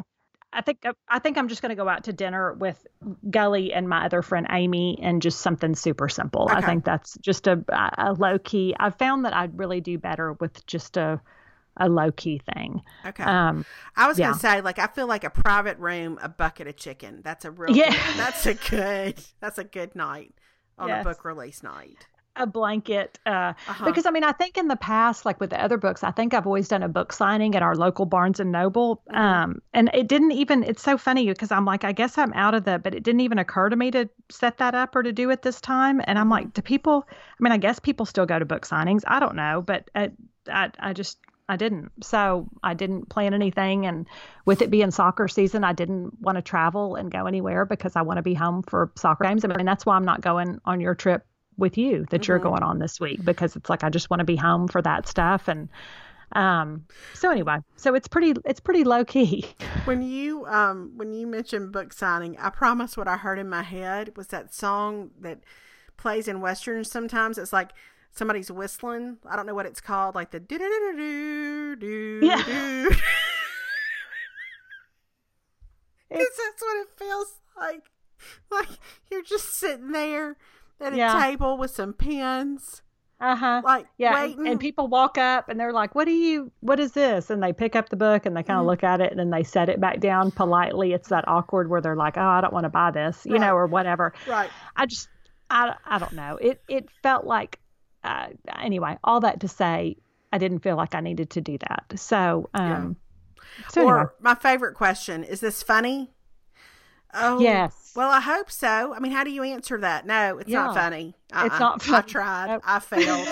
[0.56, 2.86] I think I think I'm just going to go out to dinner with
[3.30, 6.44] Gully and my other friend Amy and just something super simple.
[6.44, 6.54] Okay.
[6.54, 7.64] I think that's just a,
[7.98, 8.76] a low key.
[8.80, 11.20] I've found that I'd really do better with just a
[11.78, 12.82] a low key thing.
[13.06, 13.24] Okay.
[13.24, 14.28] Um, I was yeah.
[14.28, 17.22] gonna say, like, I feel like a private room, a bucket of chicken.
[17.24, 17.76] That's a real.
[17.76, 17.92] Yeah.
[17.92, 19.24] Good, that's a good.
[19.40, 20.34] That's a good night
[20.80, 21.02] on yes.
[21.02, 23.86] a book release night a blanket uh, uh-huh.
[23.86, 26.34] because I mean I think in the past like with the other books I think
[26.34, 29.16] I've always done a book signing at our local Barnes and Noble mm-hmm.
[29.16, 32.56] um, and it didn't even it's so funny because I'm like I guess I'm out
[32.56, 35.14] of the but it didn't even occur to me to set that up or to
[35.14, 36.54] do it this time and I'm like mm-hmm.
[36.54, 39.62] do people I mean I guess people still go to book signings I don't know
[39.62, 40.12] but I
[40.50, 41.92] I, I just I didn't.
[42.04, 44.08] So I didn't plan anything and
[44.46, 48.02] with it being soccer season I didn't want to travel and go anywhere because I
[48.02, 49.44] want to be home for soccer games.
[49.44, 51.26] I mean that's why I'm not going on your trip
[51.58, 52.32] with you that mm-hmm.
[52.32, 54.82] you're going on this week because it's like I just want to be home for
[54.82, 55.48] that stuff.
[55.48, 55.70] And
[56.36, 59.46] um so anyway so it's pretty it's pretty low key
[59.86, 63.62] when you um when you mentioned book signing i promise what i heard in my
[63.62, 65.42] head was that song that
[65.98, 67.38] plays in westerns sometimes.
[67.38, 67.72] It's like
[68.14, 72.20] somebody's whistling i don't know what it's called like the do do do do do
[72.26, 72.44] yeah.
[72.44, 72.90] do
[76.10, 77.90] because that's what it feels like
[78.52, 78.70] like
[79.12, 80.38] you're just sitting there
[80.80, 81.18] at yeah.
[81.18, 82.82] a table with some pens.
[83.20, 83.62] Uh huh.
[83.64, 84.48] Like yeah, waiting.
[84.48, 86.52] And, people walk up and they're like, "What do you?
[86.60, 88.70] What is this?" And they pick up the book and they kind of mm-hmm.
[88.72, 90.92] look at it and then they set it back down politely.
[90.92, 93.42] It's that awkward where they're like, "Oh, I don't want to buy this," you right.
[93.42, 94.14] know, or whatever.
[94.28, 94.50] Right.
[94.76, 95.08] I just,
[95.50, 96.38] I, I don't know.
[96.42, 97.60] It it felt like,
[98.04, 98.28] uh,
[98.62, 98.98] anyway.
[99.04, 99.98] All that to say,
[100.32, 101.86] I didn't feel like I needed to do that.
[101.96, 102.98] So, um,
[103.38, 103.70] yeah.
[103.70, 104.12] so or anyway.
[104.20, 106.12] my favorite question is this funny?
[107.14, 107.94] Oh, yes.
[107.96, 108.94] Well, I hope so.
[108.94, 110.08] I mean, how do you answer that?
[110.08, 110.64] No, it's yeah.
[110.64, 111.14] not funny.
[111.32, 111.46] Uh-uh.
[111.46, 111.98] It's not funny.
[111.98, 112.48] I tried.
[112.48, 112.62] Nope.
[112.66, 113.28] I failed.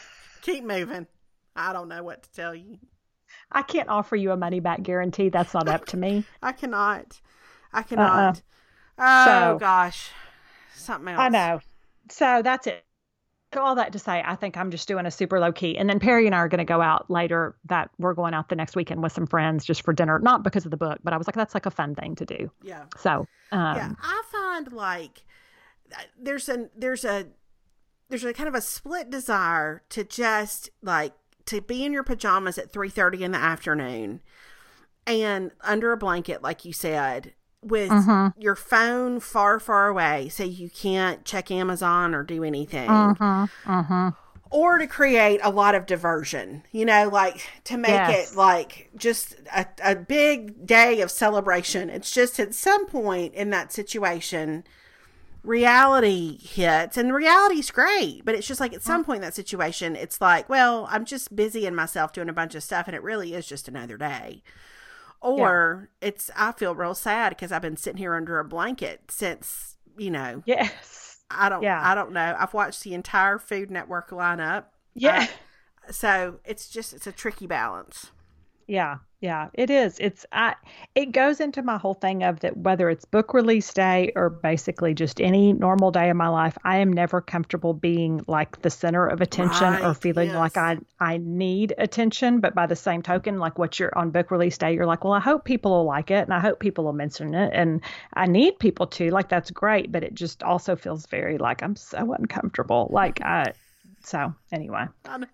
[0.42, 1.06] Keep moving.
[1.54, 2.78] I don't know what to tell you.
[3.52, 5.28] I can't offer you a money back guarantee.
[5.28, 6.24] That's not up to me.
[6.42, 7.20] I cannot.
[7.72, 8.36] I cannot.
[8.36, 8.40] Uh-uh.
[8.98, 10.10] Oh, so, gosh.
[10.74, 11.20] Something else.
[11.20, 11.60] I know.
[12.08, 12.85] So that's it
[13.60, 15.76] all that to say, I think I'm just doing a super low key.
[15.76, 17.56] And then Perry and I are going to go out later.
[17.66, 20.64] That we're going out the next weekend with some friends just for dinner, not because
[20.64, 22.50] of the book, but I was like, that's like a fun thing to do.
[22.62, 22.84] Yeah.
[22.96, 25.22] So, um, yeah, I find like
[26.18, 27.26] there's a there's a
[28.08, 31.12] there's a kind of a split desire to just like
[31.46, 34.20] to be in your pajamas at 3:30 in the afternoon
[35.06, 37.34] and under a blanket like you said
[37.66, 38.40] with mm-hmm.
[38.40, 42.88] your phone far, far away so you can't check Amazon or do anything.
[42.88, 43.70] Mm-hmm.
[43.70, 44.08] Mm-hmm.
[44.50, 48.32] Or to create a lot of diversion, you know, like to make yes.
[48.32, 51.90] it like just a, a big day of celebration.
[51.90, 54.64] It's just at some point in that situation,
[55.46, 59.94] reality hits and reality's great but it's just like at some point in that situation
[59.94, 63.02] it's like well i'm just busy in myself doing a bunch of stuff and it
[63.02, 64.42] really is just another day
[65.20, 66.08] or yeah.
[66.08, 70.10] it's I feel real sad because I've been sitting here under a blanket since you
[70.10, 70.42] know.
[70.46, 71.18] Yes.
[71.30, 71.62] I don't.
[71.62, 71.80] Yeah.
[71.82, 72.36] I don't know.
[72.38, 74.64] I've watched the entire Food Network lineup.
[74.94, 75.26] Yeah.
[75.88, 78.10] Uh, so it's just it's a tricky balance.
[78.66, 79.98] Yeah, yeah, it is.
[79.98, 80.54] It's I
[80.94, 84.92] it goes into my whole thing of that whether it's book release day or basically
[84.92, 89.06] just any normal day of my life, I am never comfortable being like the center
[89.06, 90.36] of attention right, or feeling yes.
[90.36, 94.30] like I I need attention, but by the same token, like what you're on book
[94.30, 96.84] release day, you're like, well, I hope people will like it and I hope people
[96.84, 97.80] will mention it and
[98.14, 99.10] I need people to.
[99.10, 102.88] Like that's great, but it just also feels very like I'm so uncomfortable.
[102.92, 103.54] Like I
[104.06, 104.84] so anyway,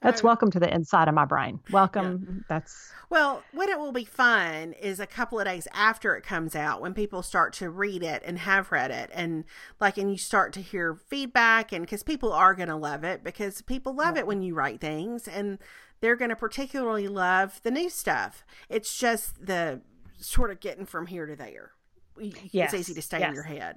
[0.00, 1.60] that's welcome to the inside of my brain.
[1.70, 2.24] Welcome.
[2.26, 2.42] Yeah.
[2.48, 6.56] That's well, when it will be fun is a couple of days after it comes
[6.56, 9.44] out when people start to read it and have read it and
[9.78, 13.22] like and you start to hear feedback and because people are going to love it
[13.22, 15.58] because people love it when you write things and
[16.00, 18.42] they're going to particularly love the new stuff.
[18.70, 19.82] It's just the
[20.16, 21.72] sort of getting from here to there.
[22.18, 22.72] Yes.
[22.72, 23.28] It's easy to stay yes.
[23.28, 23.76] in your head.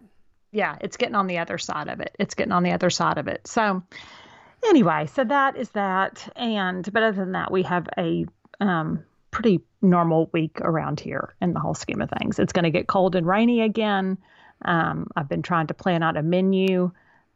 [0.53, 2.15] Yeah, it's getting on the other side of it.
[2.17, 3.45] It's getting on the other side of it.
[3.45, 3.83] So
[4.67, 6.31] anyway, so that is that.
[6.35, 8.25] And but other than that, we have a
[8.59, 12.39] um, pretty normal week around here in the whole scheme of things.
[12.39, 14.17] It's going to get cold and rainy again.
[14.63, 16.91] Um, I've been trying to plan out a menu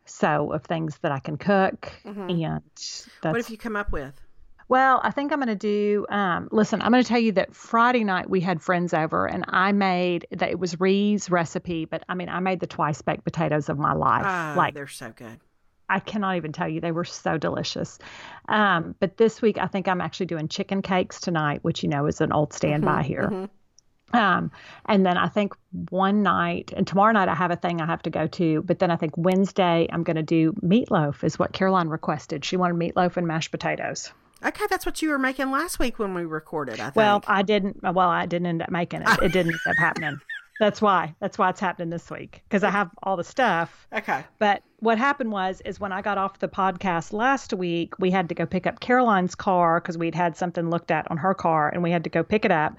[0.06, 2.30] so of things that I can cook, mm-hmm.
[2.30, 2.64] and
[3.22, 4.20] what have you come up with?
[4.70, 6.06] Well, I think I'm going to do.
[6.10, 9.44] Um, listen, I'm going to tell you that Friday night we had friends over, and
[9.48, 13.24] I made that it was Ree's recipe, but I mean, I made the twice baked
[13.24, 14.26] potatoes of my life.
[14.26, 15.40] Oh, like they're so good.
[15.90, 18.00] I cannot even tell you they were so delicious.
[18.48, 22.06] Um, but this week, I think I'm actually doing chicken cakes tonight, which you know
[22.06, 23.24] is an old standby mm-hmm, here.
[23.24, 23.46] Mm-hmm.
[24.12, 24.52] Um,
[24.86, 25.54] and then I think
[25.90, 28.62] one night, and tomorrow night I have a thing I have to go to.
[28.64, 32.44] But then I think Wednesday I'm going to do meatloaf, is what Caroline requested.
[32.44, 34.12] She wanted meatloaf and mashed potatoes.
[34.44, 36.80] Okay, that's what you were making last week when we recorded.
[36.80, 36.96] I think.
[36.96, 37.84] Well, I didn't.
[37.84, 39.10] Well, I didn't end up making it.
[39.22, 40.20] It didn't end up happening.
[40.60, 41.16] That's why.
[41.22, 43.88] That's why it's happening this week because I have all the stuff.
[43.96, 44.26] Okay.
[44.40, 48.28] But what happened was, is when I got off the podcast last week, we had
[48.30, 51.70] to go pick up Caroline's car because we'd had something looked at on her car,
[51.70, 52.76] and we had to go pick it up.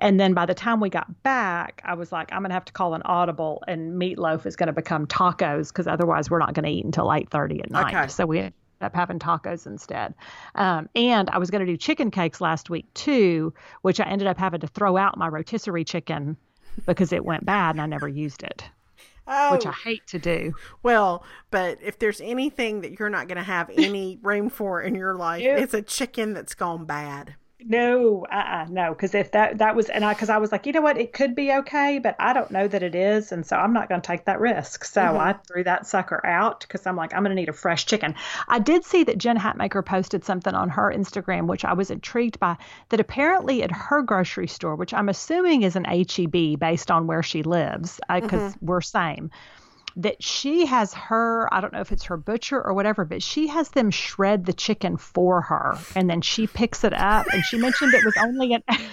[0.00, 2.72] And then by the time we got back, I was like, I'm gonna have to
[2.72, 6.84] call an audible, and meatloaf is gonna become tacos because otherwise we're not gonna eat
[6.84, 7.94] until 8:30 at night.
[7.94, 8.08] Okay.
[8.08, 10.14] So we ended up having tacos instead.
[10.56, 13.52] Um, and I was going to do chicken cakes last week too,
[13.82, 16.38] which I ended up having to throw out my rotisserie chicken
[16.86, 18.64] because it went bad and I never used it.
[19.26, 19.52] Oh.
[19.52, 19.72] Which I oh.
[19.72, 20.54] hate to do.
[20.82, 24.94] Well, but if there's anything that you're not going to have any room for in
[24.94, 27.36] your life, it's a chicken that's gone bad.
[27.64, 30.72] No, uh-uh, no, because if that that was and I because I was like, you
[30.72, 33.56] know what, it could be okay, but I don't know that it is, and so
[33.56, 34.84] I'm not going to take that risk.
[34.84, 35.18] So mm-hmm.
[35.18, 38.14] I threw that sucker out because I'm like, I'm going to need a fresh chicken.
[38.48, 42.38] I did see that Jen Hatmaker posted something on her Instagram, which I was intrigued
[42.40, 42.56] by.
[42.88, 47.22] That apparently at her grocery store, which I'm assuming is an HEB based on where
[47.22, 48.66] she lives, because mm-hmm.
[48.66, 49.30] we're same
[50.02, 53.46] that she has her i don't know if it's her butcher or whatever but she
[53.46, 57.58] has them shred the chicken for her and then she picks it up and she
[57.58, 58.62] mentioned it was only an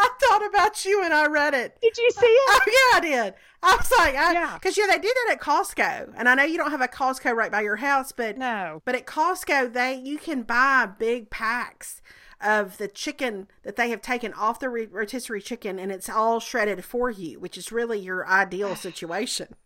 [0.00, 1.76] I thought about you and I read it.
[1.82, 2.48] Did you see it?
[2.48, 3.34] Oh yeah, I did.
[3.62, 6.44] I was like, I, yeah, because yeah, they do that at Costco, and I know
[6.44, 9.94] you don't have a Costco right by your house, but no, but at Costco they
[9.96, 12.00] you can buy big packs
[12.40, 16.84] of the chicken that they have taken off the rotisserie chicken, and it's all shredded
[16.84, 19.56] for you, which is really your ideal situation.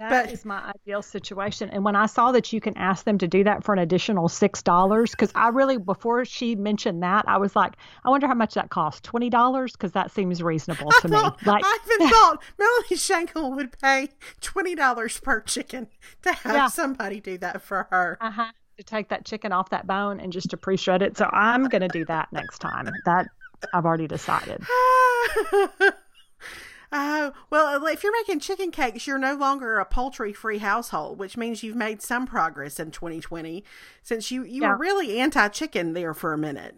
[0.00, 1.68] That but, is my ideal situation.
[1.68, 4.30] And when I saw that you can ask them to do that for an additional
[4.30, 8.32] six dollars, because I really before she mentioned that, I was like, I wonder how
[8.32, 9.02] much that costs.
[9.02, 9.72] Twenty dollars?
[9.72, 11.52] Because that seems reasonable to thought, me.
[11.52, 14.08] Like I even thought Melanie Shankle would pay
[14.40, 15.86] twenty dollars per chicken
[16.22, 16.68] to have yeah.
[16.68, 18.16] somebody do that for her.
[18.22, 18.52] Uh-huh.
[18.78, 21.18] To take that chicken off that bone and just to pre-shred it.
[21.18, 22.88] So I'm gonna do that next time.
[23.04, 23.28] That
[23.74, 24.64] I've already decided.
[26.92, 31.36] Oh, well, if you're making chicken cakes, you're no longer a poultry free household, which
[31.36, 33.62] means you've made some progress in 2020
[34.02, 34.70] since you, you yeah.
[34.70, 36.74] were really anti chicken there for a minute.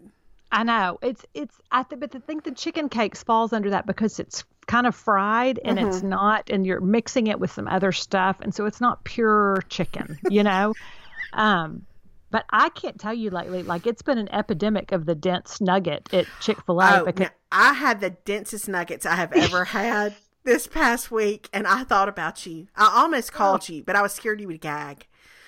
[0.51, 0.99] I know.
[1.01, 4.43] It's, it's, I th- but I think the chicken cakes falls under that because it's
[4.67, 5.87] kind of fried and mm-hmm.
[5.87, 8.37] it's not, and you're mixing it with some other stuff.
[8.39, 10.75] And so it's not pure chicken, you know?
[11.33, 11.87] um,
[12.33, 16.11] but I can't tell you lately, like it's been an epidemic of the dense nugget
[16.11, 17.01] at Chick fil A.
[17.01, 21.67] Oh, because I had the densest nuggets I have ever had this past week, and
[21.67, 22.69] I thought about you.
[22.75, 23.37] I almost oh.
[23.37, 23.73] called oh.
[23.73, 25.05] you, but I was scared you would gag.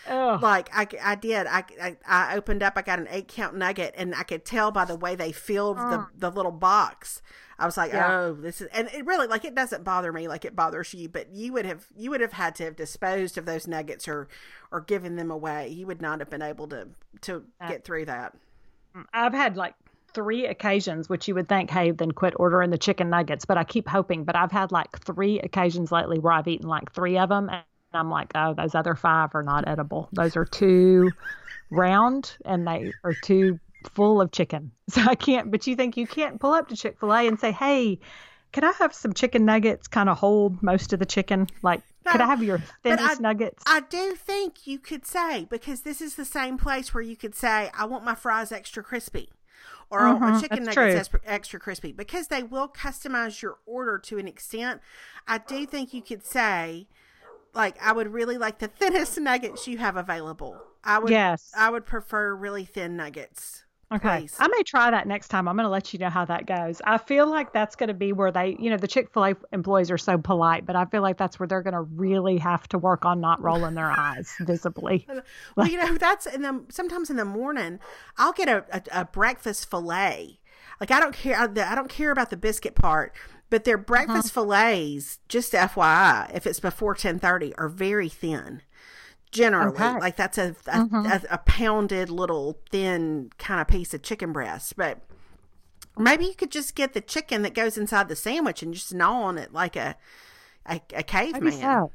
[0.08, 0.38] Oh.
[0.40, 1.48] Like I, I did.
[1.48, 2.74] I, I, I opened up.
[2.76, 5.78] I got an eight count nugget, and I could tell by the way they filled
[5.80, 5.90] oh.
[5.90, 7.24] the the little box.
[7.58, 8.12] I was like, yeah.
[8.12, 11.08] oh, this is, and it really like it doesn't bother me like it bothers you,
[11.08, 14.28] but you would have you would have had to have disposed of those nuggets or
[14.72, 15.70] or given them away.
[15.70, 16.88] You would not have been able to
[17.22, 18.36] to uh, get through that.
[18.96, 19.76] Mm, I've had like
[20.14, 23.46] three occasions, which you would think, hey, then quit ordering the chicken nuggets.
[23.46, 24.26] But I keep hoping.
[24.26, 27.64] But I've had like three occasions lately where I've eaten like three of them, and
[27.94, 30.10] I'm like, oh, those other five are not edible.
[30.12, 31.12] Those are too
[31.72, 33.60] round, and they are too
[33.90, 34.72] full of chicken.
[34.88, 35.50] So I can't.
[35.50, 38.00] But you think you can't pull up to Chick Fil A and say, hey.
[38.52, 39.86] Can I have some chicken nuggets?
[39.90, 41.48] Kind of hold most of the chicken.
[41.62, 43.62] Like, no, could I have your thinnest I, nuggets?
[43.68, 47.36] I do think you could say because this is the same place where you could
[47.36, 49.30] say, "I want my fries extra crispy."
[49.90, 54.28] or mm-hmm, chicken nuggets extra, extra crispy because they will customize your order to an
[54.28, 54.82] extent.
[55.28, 56.88] I do think you could say,
[57.54, 60.62] like, I would really like the thinnest nuggets you have available.
[60.84, 63.65] I would, yes, I would prefer really thin nuggets.
[63.94, 64.22] Okay.
[64.22, 64.36] Please.
[64.40, 65.48] I may try that next time.
[65.48, 66.82] I'm going to let you know how that goes.
[66.86, 69.36] I feel like that's going to be where they, you know, the Chick fil A
[69.52, 72.68] employees are so polite, but I feel like that's where they're going to really have
[72.70, 75.08] to work on not rolling their eyes visibly.
[75.56, 77.80] well, you know, that's in the, sometimes in the morning,
[78.18, 80.40] I'll get a, a, a breakfast filet.
[80.80, 81.38] Like, I don't care.
[81.38, 83.16] I, I, don't care about the biscuit part,
[83.50, 84.46] but their breakfast uh-huh.
[84.46, 88.62] fillets, just FYI, if it's before 1030, are very thin
[89.36, 90.00] generally okay.
[90.00, 91.06] like that's a a, mm-hmm.
[91.06, 95.00] a a, pounded little thin kind of piece of chicken breast but
[95.98, 99.24] maybe you could just get the chicken that goes inside the sandwich and just gnaw
[99.24, 99.96] on it like a
[100.68, 101.92] a, a caveman so.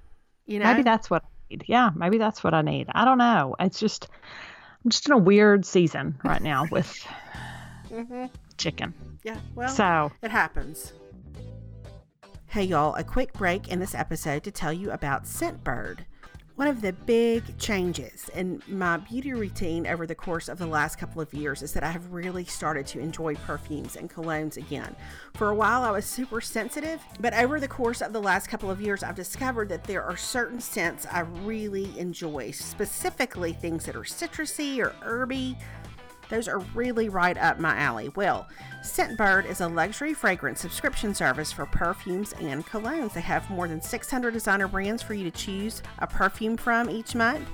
[0.47, 1.65] you know maybe that's what I need.
[1.67, 4.09] yeah maybe that's what i need i don't know it's just
[4.85, 7.07] I'm just in a weird season right now with
[7.91, 8.27] mm-hmm.
[8.57, 8.95] chicken.
[9.23, 10.95] Yeah, well, so it happens.
[12.47, 16.01] Hey, y'all, a quick break in this episode to tell you about Scentbird.
[16.61, 20.99] One of the big changes in my beauty routine over the course of the last
[20.99, 24.95] couple of years is that I have really started to enjoy perfumes and colognes again.
[25.33, 28.71] For a while, I was super sensitive, but over the course of the last couple
[28.71, 33.97] of years, I've discovered that there are certain scents I really enjoy, specifically things that
[33.97, 35.57] are citrusy or herby
[36.31, 38.09] those are really right up my alley.
[38.15, 38.49] Well,
[38.83, 43.13] Scentbird is a luxury fragrance subscription service for perfumes and colognes.
[43.13, 47.15] They have more than 600 designer brands for you to choose a perfume from each
[47.15, 47.47] month.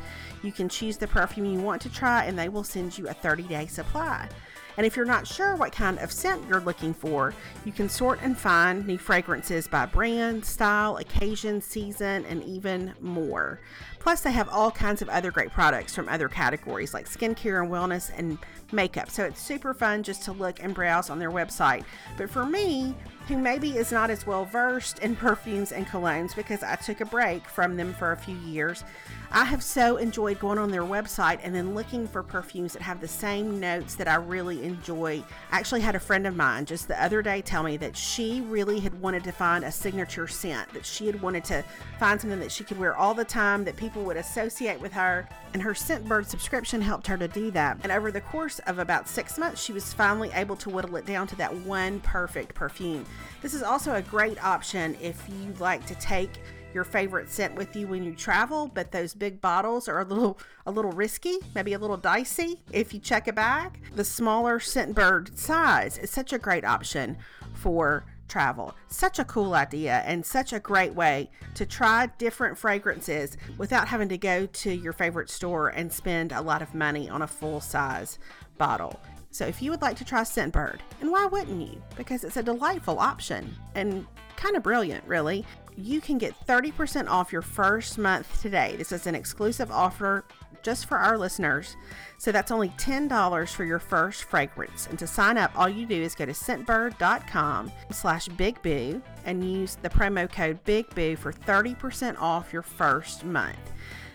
[0.45, 3.13] You can choose the perfume you want to try, and they will send you a
[3.13, 4.29] 30 day supply.
[4.77, 8.21] And if you're not sure what kind of scent you're looking for, you can sort
[8.23, 13.61] and find new fragrances by brand, style, occasion, season, and even more.
[14.07, 17.73] Plus, they have all kinds of other great products from other categories like skincare and
[17.73, 18.39] wellness and
[18.71, 19.11] makeup.
[19.11, 21.85] So it's super fun just to look and browse on their website.
[22.17, 22.95] But for me,
[23.29, 27.05] who maybe is not as well versed in perfumes and colognes because I took a
[27.05, 28.85] break from them for a few years,
[29.33, 33.01] I have so enjoyed going on their website and then looking for perfumes that have
[33.01, 35.23] the same notes that I really enjoy.
[35.51, 38.41] I actually had a friend of mine just the other day tell me that she
[38.43, 41.65] really had wanted to find a signature scent, that she had wanted to
[41.99, 45.29] find something that she could wear all the time that people would associate with her.
[45.53, 47.79] And her Scentbird subscription helped her to do that.
[47.83, 51.07] And over the course of about six months, she was finally able to whittle it
[51.07, 53.05] down to that one perfect perfume.
[53.43, 56.31] This is also a great option if you like to take
[56.75, 60.39] your favorite scent with you when you travel, but those big bottles are a little
[60.67, 63.81] a little risky, maybe a little dicey if you check a bag.
[63.95, 67.17] The smaller Scentbird size is such a great option
[67.55, 68.75] for travel.
[68.89, 74.09] Such a cool idea and such a great way to try different fragrances without having
[74.11, 77.61] to go to your favorite store and spend a lot of money on a full
[77.61, 78.19] size
[78.59, 79.01] bottle.
[79.37, 81.83] So if you would like to try Scentbird, and why wouldn't you?
[81.95, 84.07] Because it's a delightful option and
[84.37, 85.45] kind of brilliant, really
[85.77, 88.77] you can get 30% off your first month today.
[88.79, 90.25] This is an exclusive offer
[90.63, 91.77] just for our listeners.
[92.19, 94.87] So that's only $10 for your first fragrance.
[94.87, 99.77] And to sign up, all you do is go to scentbird.com slash bigboo and use
[99.77, 103.59] the promo code bigboo for 30% off your first month.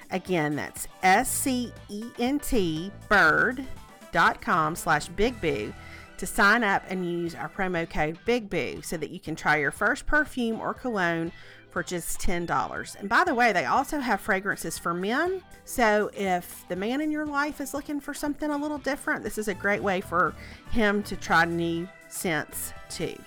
[0.09, 3.80] Again, that's S-C-E-N-T bird.com
[4.13, 5.73] slash bigboo
[6.17, 9.71] to sign up and use our promo code BIGBOO so that you can try your
[9.71, 11.31] first perfume or cologne
[11.71, 12.99] for just $10.
[12.99, 15.41] And by the way, they also have fragrances for men.
[15.65, 19.39] So if the man in your life is looking for something a little different, this
[19.39, 20.35] is a great way for
[20.69, 23.17] him to try new scents too.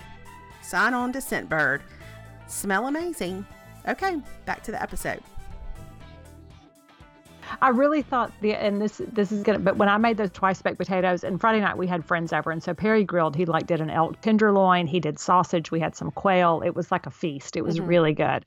[0.61, 1.81] Sign on to Scentbird.
[2.47, 3.45] Smell amazing.
[3.87, 5.21] Okay, back to the episode.
[7.61, 10.61] I really thought the and this this is gonna but when I made those twice
[10.61, 13.67] baked potatoes and Friday night we had friends over and so Perry grilled he like
[13.67, 17.11] did an elk tenderloin he did sausage we had some quail it was like a
[17.11, 17.87] feast it was mm-hmm.
[17.87, 18.45] really good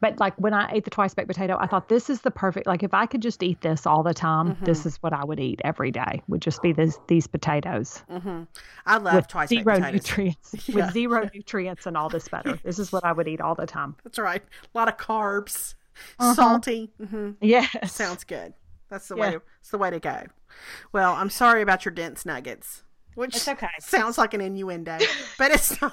[0.00, 2.66] but like when I ate the twice baked potato I thought this is the perfect
[2.66, 4.64] like if I could just eat this all the time mm-hmm.
[4.64, 8.42] this is what I would eat every day would just be this these potatoes mm-hmm.
[8.86, 10.74] I love twice baked zero nutrients yeah.
[10.74, 13.66] with zero nutrients and all this better this is what I would eat all the
[13.66, 15.74] time that's right a lot of carbs
[16.18, 16.34] uh-huh.
[16.34, 16.90] salty.
[17.00, 17.30] Mm-hmm.
[17.40, 18.54] Yes, sounds good.
[18.90, 19.30] That's the yeah.
[19.30, 19.38] way.
[19.60, 20.24] It's the way to go.
[20.92, 22.84] Well, I'm sorry about your dense nuggets,
[23.14, 23.68] which it's okay.
[23.80, 24.98] sounds like an innuendo,
[25.38, 25.92] but it's not.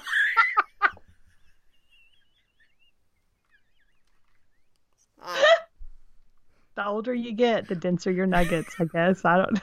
[6.76, 8.74] the older you get, the denser your nuggets.
[8.78, 9.60] I guess I don't.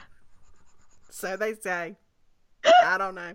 [1.09, 1.95] So they say.
[2.83, 3.33] I don't know.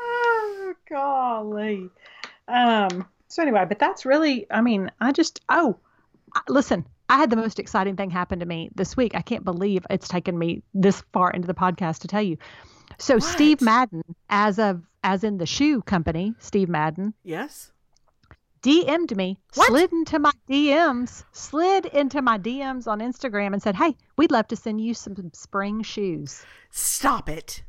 [0.00, 1.90] oh golly.
[2.48, 3.06] Um.
[3.32, 5.78] So anyway, but that's really, I mean, I just, oh,
[6.50, 9.14] listen, I had the most exciting thing happen to me this week.
[9.14, 12.36] I can't believe it's taken me this far into the podcast to tell you.
[12.98, 13.22] So what?
[13.22, 17.14] Steve Madden, as of as in the shoe company, Steve Madden.
[17.24, 17.72] Yes.
[18.60, 19.68] DM'd me, what?
[19.68, 24.48] slid into my DMs, slid into my DMs on Instagram and said, Hey, we'd love
[24.48, 26.44] to send you some spring shoes.
[26.70, 27.62] Stop it.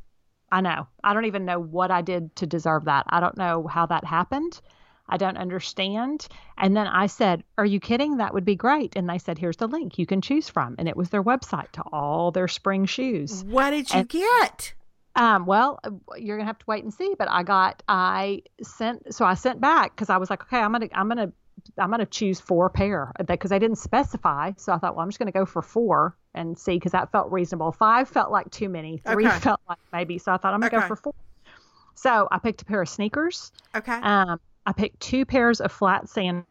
[0.52, 0.88] I know.
[1.02, 3.06] I don't even know what I did to deserve that.
[3.08, 4.60] I don't know how that happened.
[5.08, 6.26] I don't understand.
[6.56, 8.18] And then I said, Are you kidding?
[8.18, 8.96] That would be great.
[8.96, 10.76] And they said, Here's the link you can choose from.
[10.78, 13.44] And it was their website to all their spring shoes.
[13.44, 14.74] What did you and, get?
[15.16, 15.78] Um, well,
[16.16, 17.14] you're gonna have to wait and see.
[17.18, 20.72] But I got, I sent, so I sent back because I was like, okay, I'm
[20.72, 21.32] gonna, I'm gonna,
[21.78, 24.52] I'm gonna choose four pair because I didn't specify.
[24.56, 27.30] So I thought, well, I'm just gonna go for four and see because that felt
[27.30, 27.72] reasonable.
[27.72, 28.98] Five felt like too many.
[28.98, 29.38] Three okay.
[29.38, 30.18] felt like maybe.
[30.18, 30.88] So I thought I'm gonna okay.
[30.88, 31.14] go for four.
[31.94, 33.52] So I picked a pair of sneakers.
[33.76, 33.92] Okay.
[33.92, 36.46] Um, I picked two pairs of flat sandals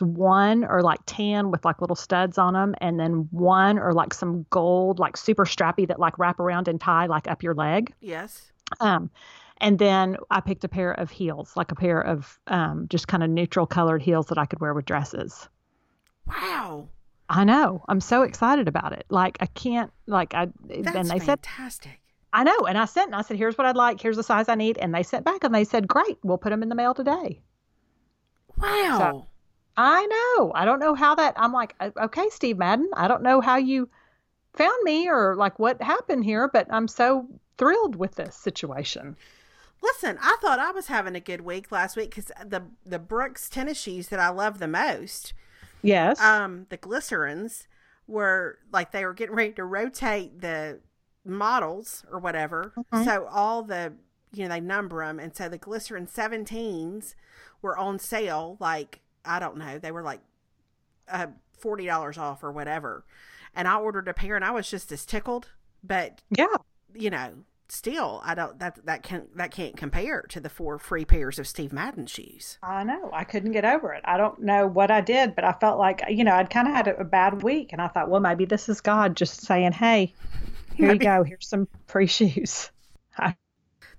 [0.00, 4.12] One are like tan with like little studs on them, and then one are like
[4.12, 7.92] some gold, like super strappy that like wrap around and tie like up your leg.
[8.00, 8.50] Yes.
[8.80, 9.10] Um,
[9.58, 13.22] and then I picked a pair of heels, like a pair of um, just kind
[13.22, 15.48] of neutral colored heels that I could wear with dresses.
[16.26, 16.88] Wow.
[17.28, 17.84] I know.
[17.88, 19.06] I'm so excited about it.
[19.08, 21.99] Like I can't like I That's and they said fantastic.
[22.32, 22.58] I know.
[22.68, 24.00] And I sent and I said, here's what I'd like.
[24.00, 24.78] Here's the size I need.
[24.78, 27.40] And they sent back and they said, great, we'll put them in the mail today.
[28.56, 29.26] Wow.
[29.76, 30.52] I know.
[30.54, 33.88] I don't know how that, I'm like, okay, Steve Madden, I don't know how you
[34.54, 37.26] found me or like what happened here, but I'm so
[37.56, 39.16] thrilled with this situation.
[39.82, 43.48] Listen, I thought I was having a good week last week because the the Brooks
[43.48, 45.32] tennis shoes that I love the most,
[45.80, 46.20] Yes.
[46.20, 47.66] um, the glycerins,
[48.06, 50.80] were like they were getting ready to rotate the
[51.24, 52.72] models or whatever.
[52.92, 53.04] Mhm.
[53.04, 53.92] So all the
[54.32, 57.14] you know they number them, and so the glycerin 17s
[57.62, 58.56] were on sale.
[58.60, 60.20] Like I don't know, they were like
[61.08, 63.04] uh, forty dollars off or whatever.
[63.54, 65.48] And I ordered a pair, and I was just as tickled.
[65.82, 66.56] But yeah.
[66.94, 67.32] you know,
[67.68, 71.46] still, I don't that that can that can't compare to the four free pairs of
[71.46, 72.58] Steve Madden shoes.
[72.62, 73.10] I know.
[73.12, 74.02] I couldn't get over it.
[74.04, 76.74] I don't know what I did, but I felt like, you know, I'd kind of
[76.74, 77.72] had a, a bad week.
[77.72, 80.12] And I thought, well, maybe this is God just saying, hey,
[80.80, 81.22] here Maybe- you go.
[81.24, 82.70] Here's some free shoes.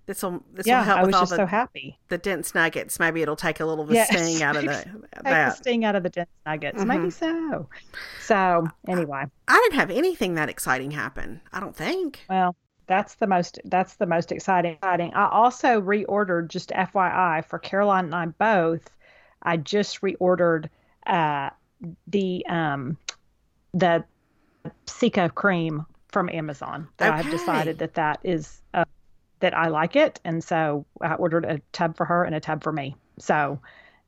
[0.08, 0.80] This will this yeah.
[0.80, 1.98] will help I was with all the, so happy.
[2.10, 3.00] the dense nuggets.
[3.00, 4.10] Maybe it'll take a little of the Yes.
[4.10, 4.86] sting out of the
[5.24, 6.84] the sting out of the dense nuggets.
[6.84, 7.14] Maybe Mhm.
[7.14, 7.70] so.
[8.20, 11.40] So, anyway, I didn't have anything that exciting happen.
[11.54, 12.26] I don't think.
[12.30, 12.56] well,
[12.88, 14.74] that's the most that's the most exciting.
[14.74, 15.14] exciting.
[15.14, 18.90] I also reordered just FYI for Caroline and I both.
[19.44, 20.68] I just reordered
[21.06, 21.52] uh
[22.08, 22.98] the um
[23.76, 24.04] the
[24.88, 26.88] Cica cream from Amazon.
[26.97, 28.86] That I've decided that that is uh,
[29.39, 32.64] that I like it, and so I ordered a tub for her and a tub
[32.64, 32.95] for me.
[33.20, 33.59] So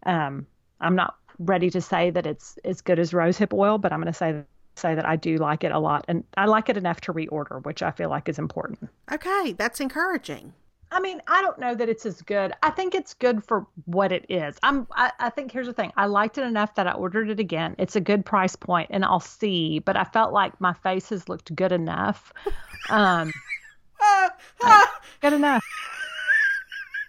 [0.06, 0.46] um,
[0.80, 4.12] I'm not ready to say that it's as good as rosehip oil, but I'm going
[4.12, 4.44] to say
[4.76, 7.64] say that I do like it a lot, and I like it enough to reorder,
[7.64, 8.90] which I feel like is important.
[9.12, 10.54] Okay, that's encouraging.
[10.94, 12.54] I mean, I don't know that it's as good.
[12.62, 14.56] I think it's good for what it is.
[14.62, 14.88] I'm.
[14.92, 15.92] I, I think here's the thing.
[15.98, 17.76] I liked it enough that I ordered it again.
[17.80, 19.80] It's a good price point, and I'll see.
[19.80, 22.32] But I felt like my face has looked good enough.
[22.92, 23.32] Um,
[24.00, 25.64] ah, good enough.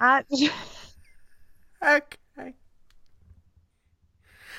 [0.01, 0.25] I.
[1.83, 2.55] okay.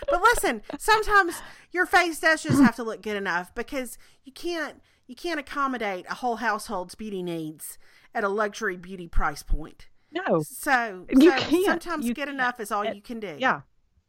[0.08, 4.82] But listen, sometimes your face does just have to look good enough because you can't
[5.08, 7.80] you can't accommodate a whole household's beauty needs
[8.16, 9.88] at a luxury beauty price point.
[10.12, 10.42] No.
[10.42, 11.66] So, You so can't.
[11.66, 12.36] sometimes You get can't.
[12.36, 13.36] enough is all It- you can do.
[13.38, 13.62] Yeah.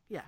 [0.09, 0.23] Yeah.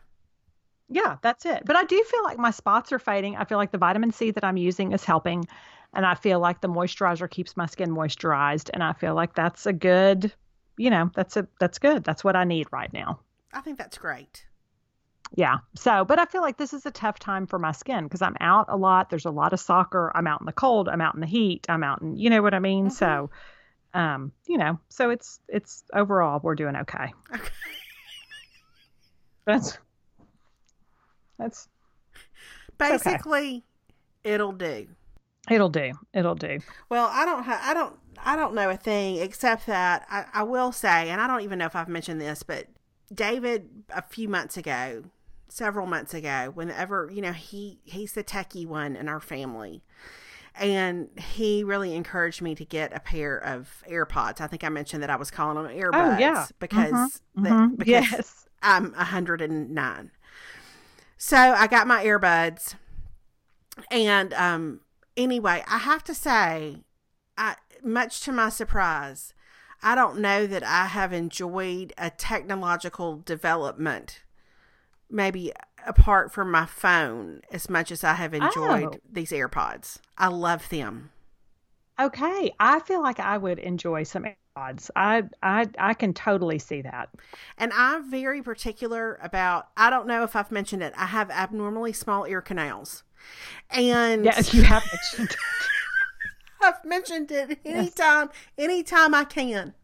[0.88, 1.62] Yeah, that's it.
[1.64, 3.36] But I do feel like my spots are fading.
[3.36, 5.46] I feel like the vitamin C that I'm using is helping.
[5.94, 8.70] And I feel like the moisturizer keeps my skin moisturized.
[8.74, 10.32] And I feel like that's a good,
[10.76, 12.04] you know, that's a that's good.
[12.04, 13.20] That's what I need right now.
[13.52, 14.46] I think that's great.
[15.36, 15.58] Yeah.
[15.76, 18.36] So, but I feel like this is a tough time for my skin because I'm
[18.40, 19.10] out a lot.
[19.10, 20.10] There's a lot of soccer.
[20.14, 20.88] I'm out in the cold.
[20.88, 21.66] I'm out in the heat.
[21.68, 22.86] I'm out in, you know what I mean?
[22.88, 22.92] Mhm.
[22.92, 23.30] So,
[23.94, 27.12] um, you know, so it's, it's overall, we're doing okay.
[27.34, 27.48] Okay.
[29.46, 29.78] That's,
[31.38, 31.68] that's,
[32.80, 32.92] okay.
[32.92, 33.64] Basically,
[34.22, 34.88] it'll do.
[35.50, 35.92] it'll do.
[36.12, 36.58] It'll do.
[36.90, 40.42] Well, I don't ha- I don't I don't know a thing except that I, I
[40.42, 42.66] will say, and I don't even know if I've mentioned this, but
[43.12, 45.04] David a few months ago,
[45.48, 49.82] several months ago, whenever you know he he's the techie one in our family,
[50.58, 54.40] and he really encouraged me to get a pair of AirPods.
[54.40, 56.46] I think I mentioned that I was calling them earbuds Oh, yeah.
[56.58, 57.76] because the- Mhm.
[57.78, 58.48] because yes.
[58.62, 60.10] I'm 109.
[61.16, 62.74] So I got my earbuds.
[63.90, 64.80] And um
[65.16, 66.84] anyway, I have to say,
[67.36, 69.32] I much to my surprise,
[69.82, 74.22] I don't know that I have enjoyed a technological development
[75.10, 75.52] maybe
[75.88, 78.36] apart from my phone as much as I have oh.
[78.36, 79.00] enjoyed Oh.
[79.10, 79.98] these AirPods.
[80.16, 81.10] I love them.
[82.00, 82.52] Okay.
[82.60, 84.90] I feel like I would enjoy some AirPods.
[84.94, 87.08] I, I, I can totally see that.
[87.56, 90.94] And I'm very particular about I don't know if I've mentioned it.
[90.96, 93.02] I have abnormally small ear canals.
[93.70, 95.36] And Yes, You have mentioned.
[96.60, 99.74] I've mentioned it anytime, anytime I can.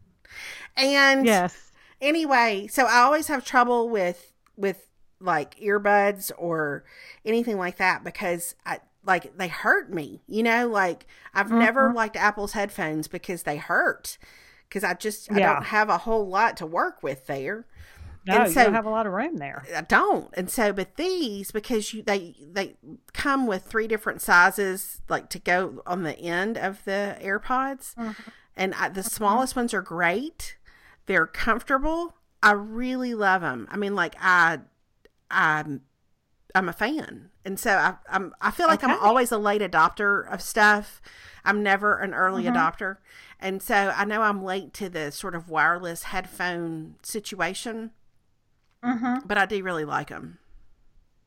[0.75, 1.71] And yes.
[2.01, 4.87] anyway, so I always have trouble with with
[5.25, 6.83] like earbuds or
[7.25, 10.21] anything like that because I like they hurt me.
[10.27, 11.95] You know, like I've never Mhm.
[11.95, 14.17] liked Apple's headphones because they hurt.
[14.69, 17.65] Because I just I don't have a whole lot to work with there.
[18.27, 19.63] No, And you so- don't have a lot of room there.
[19.75, 20.29] I don't.
[20.33, 22.75] And so, but these because you they they
[23.13, 28.15] come with three different sizes, like to go on the end of the AirPods, Mhm.
[28.55, 30.57] and I, the smallest ones are great.
[31.05, 32.15] They're comfortable.
[32.41, 33.67] I really love them.
[33.69, 34.61] I mean, like I
[35.31, 35.81] I'm
[36.55, 38.95] I'm a fan, and so I I'm I feel like Okay.
[38.95, 41.01] I'm always a late adopter of stuff.
[41.45, 42.45] I'm never an early Mhm.
[42.45, 42.97] adopter,
[43.39, 47.91] and so I know I'm late to the sort of wireless headphone situation,
[48.83, 49.25] Mm-hmm.
[49.25, 50.39] but I do really like them.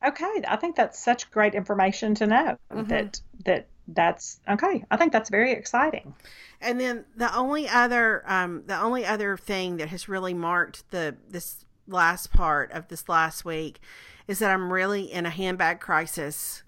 [0.05, 2.89] Okay, I think that's such great information to know Mhm.
[2.89, 4.83] that that that's okay.
[4.91, 6.15] I think that's very exciting.
[6.61, 11.15] And then the only other um, the only other thing that has really marked the
[11.29, 13.79] this last part of this last week
[14.27, 16.63] is that I'm really in a handbag crisis.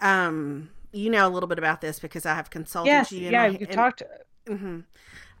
[0.00, 3.30] Um, you know a little bit about this because I have consulted Yes, you.
[3.30, 4.02] yeah, my- you talked.
[4.46, 4.80] hmm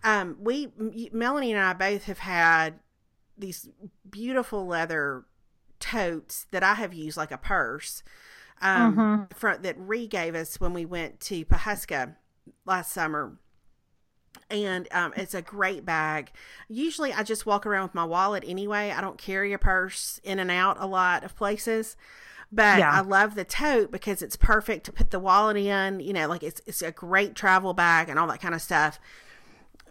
[0.04, 0.68] Um, we
[1.12, 2.80] Melanie and I both have had
[3.36, 3.68] these
[4.08, 5.24] beautiful leather
[5.80, 8.02] totes that I have used like a purse.
[8.60, 9.34] Um, Mhm.
[9.36, 12.14] fro- that Ree gave us when we went to Pawhuska
[12.64, 13.36] last summer.
[14.50, 16.30] And um, it's a great bag.
[16.68, 18.90] Usually, I just walk around with my wallet anyway.
[18.90, 21.96] I don't carry a purse in and out a lot of places.
[22.50, 22.90] But Yeah.
[22.92, 26.00] I love the tote because it's perfect to put the wallet in.
[26.00, 29.00] You know, like it's it's a great travel bag and all that kind of stuff.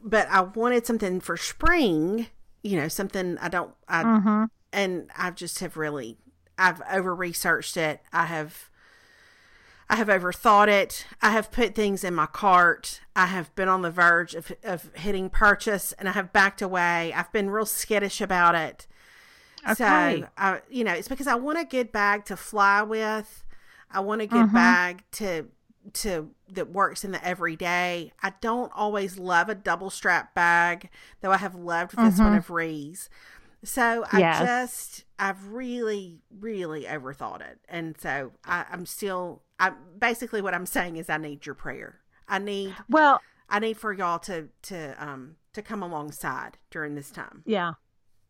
[0.03, 2.27] But I wanted something for spring.
[2.63, 3.73] You know, something I don't.
[3.87, 4.43] I Mm-hmm.
[4.73, 6.17] and I've just have really
[6.57, 8.01] I've over researched it.
[8.13, 8.69] I have
[9.91, 11.05] I have overthought it.
[11.21, 13.01] I have put things in my cart.
[13.13, 17.11] I have been on the verge of of hitting purchase and I have backed away.
[17.13, 18.87] I've been real skittish about it.
[19.69, 20.21] Okay.
[20.21, 23.43] So, I, you know, it's because I want a good bag to fly with.
[23.91, 24.53] I want a good Mhm.
[24.53, 25.49] bag to
[25.93, 28.13] to that works in the everyday.
[28.23, 30.89] I don't always love a double strap bag,
[31.19, 32.37] though I have loved this one Mhm.
[32.37, 33.09] of Ree's.
[33.63, 34.39] So I Yes.
[34.39, 37.59] just I've really, really overthought it.
[37.69, 41.99] And so I, I'm still I basically what I'm saying is I need your prayer.
[42.27, 47.11] I need Well, I need for y'all to to um to come alongside during this
[47.11, 47.43] time.
[47.45, 47.73] yeah.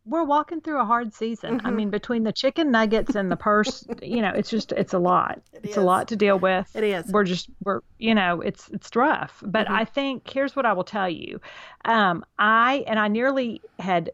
[0.04, 1.60] We're walking through a hard season.
[1.64, 1.74] I Mhm.
[1.76, 5.40] mean, between the chicken nuggets and the purse, you know, it's just it's a lot.
[5.52, 5.76] It it's is.
[5.76, 6.68] a lot to deal with.
[6.74, 7.06] It is.
[7.12, 9.40] We're just we're you know, it's it's rough.
[9.46, 9.74] But Mhm.
[9.80, 11.40] I think here's what I will tell you.
[11.84, 14.10] Um, I and I nearly had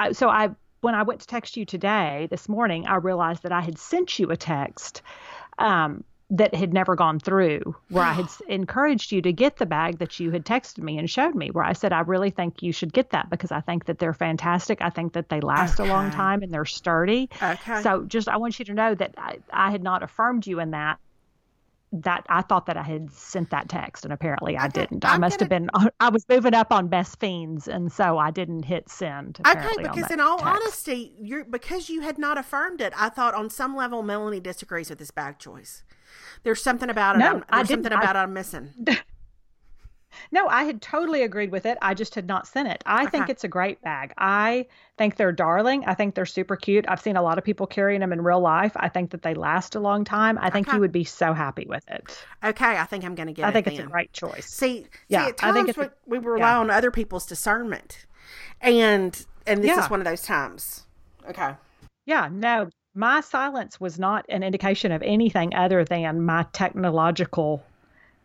[0.00, 3.52] I, so I when I went to text you today this morning, I realized that
[3.52, 5.02] I had sent you a text
[5.58, 9.98] um, that had never gone through, where I had encouraged you to get the bag
[9.98, 12.72] that you had texted me and showed me, where I said, I really think you
[12.72, 14.80] should get that because I think that they're fantastic.
[14.80, 17.28] I think that they last a long time and they're sturdy.
[17.42, 17.82] Okay.
[17.82, 20.70] So just I want you to know that I, I had not affirmed you in
[20.70, 20.98] that.
[21.92, 25.04] That I thought that I had sent that text, and apparently I didn't.
[25.04, 25.68] I I'm must have been.
[26.00, 29.40] I was moving up on best fiends, and so I didn't hit send.
[29.44, 30.54] Okay, because in all text.
[30.54, 32.92] honesty, you're because you had not affirmed it.
[32.96, 35.82] I thought on some level Melanie disagrees with this bag choice.
[36.44, 37.18] There's something about it.
[37.20, 37.84] No, I'm, I there's didn't.
[37.84, 38.70] something I- about it I'm missing.
[40.32, 41.78] No, I had totally agreed with it.
[41.82, 42.82] I just had not sent it.
[42.86, 44.12] I think it's a great bag.
[44.18, 44.66] I
[44.98, 45.84] think they're darling.
[45.86, 46.84] I think they're super cute.
[46.88, 48.72] I've seen a lot of people carrying them in real life.
[48.76, 50.38] I think that they last a long time.
[50.40, 50.76] I think Okay.
[50.76, 52.24] you would be so happy with it.
[52.44, 53.50] Okay, I think I'm going to get I it.
[53.50, 54.46] I think it's a great choice.
[54.46, 56.58] See, Yeah, see, I think it's we, a- we rely yeah.
[56.58, 58.06] on other people's discernment,
[58.60, 59.84] and and this Yeah.
[59.84, 60.84] is one of those times.
[61.28, 61.54] Okay.
[62.06, 67.62] Yeah, no, my silence was not an indication of anything other than my technological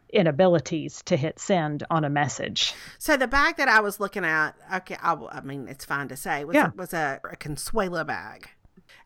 [0.10, 2.74] inabilities to hit send on a message.
[2.97, 6.18] So the bag that I was looking at, okay, I, I mean it's fine to
[6.18, 6.72] say, was Yeah.
[6.76, 8.49] was a, a Consuela bag,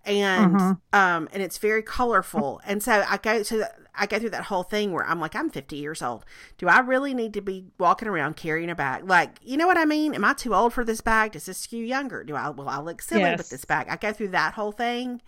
[0.06, 0.80] and Mhm.
[0.94, 4.46] um and it's very colorful, and so I go to the, I go through that
[4.46, 6.24] whole thing where I'm like, I'm 50 years old.
[6.58, 9.04] Do I really need to be walking around carrying a bag?
[9.10, 10.14] Like, you know what I mean?
[10.16, 11.34] Am I too old for this bag?
[11.34, 12.24] Does this skew younger?
[12.24, 13.88] Do I will I look silly with this bag?
[13.90, 15.22] I go through that whole thing.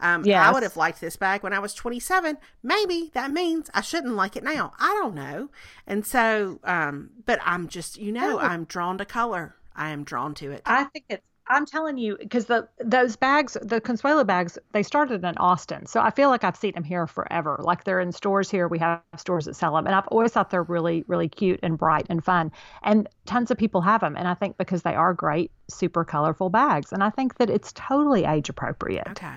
[0.00, 2.36] Um, I would have liked this bag when I was 27.
[2.62, 4.72] Maybe that means I shouldn't like it now.
[4.78, 5.48] I don't know.
[5.86, 8.38] And so, um, but I'm just, you know, No.
[8.40, 9.54] I'm drawn to color.
[9.74, 10.62] I am drawn to it.
[10.66, 15.24] I think it's I'm telling you because the those bags, the Consuela bags, they started
[15.24, 17.60] in Austin, so I feel like I've seen them here forever.
[17.62, 18.68] Like they're in stores here.
[18.68, 21.78] We have stores that sell them, and I've always thought they're really, really cute and
[21.78, 22.52] bright and fun.
[22.82, 26.50] And tons of people have them, and I think because they are great, super colorful
[26.50, 29.08] bags, and I think that it's totally age appropriate.
[29.10, 29.34] Okay.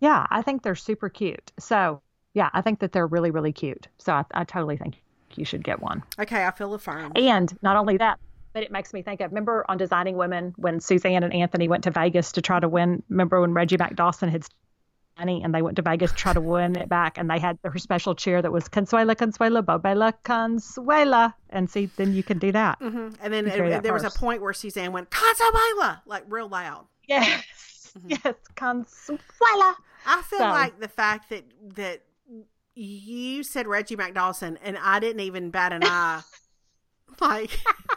[0.00, 1.52] Yeah, I think they're super cute.
[1.58, 2.02] So
[2.34, 3.88] yeah, I think that they're really, really cute.
[3.98, 5.02] So I, I totally think
[5.36, 6.02] you should get one.
[6.18, 6.44] Okay.
[6.44, 7.16] I feel affirmed.
[7.16, 8.18] And not only that,
[8.52, 11.84] but it makes me think of remember on Designing Women when Suzanne and Anthony went
[11.84, 13.02] to Vegas to try to win.
[13.08, 14.44] Remember when Reggie McDawson had
[15.18, 17.58] money and they went to Vegas to try to win it back and they had
[17.64, 21.34] her special cheer that was Consuela, Consuela, Bobela, Consuela.
[21.50, 22.78] And see, then you can do that.
[22.78, 26.48] hmm And then it- that there was a point where Suzanne went, Consuela, like real
[26.48, 26.86] loud.
[27.08, 27.92] Yes.
[27.98, 28.18] Mhm.
[28.24, 28.34] Yes.
[28.56, 29.74] Consuela.
[30.06, 31.44] I feel So- like the fact that,
[31.74, 32.02] that
[32.74, 36.22] you said Reggie McDawson and I didn't even bat an eye.
[37.20, 37.50] like,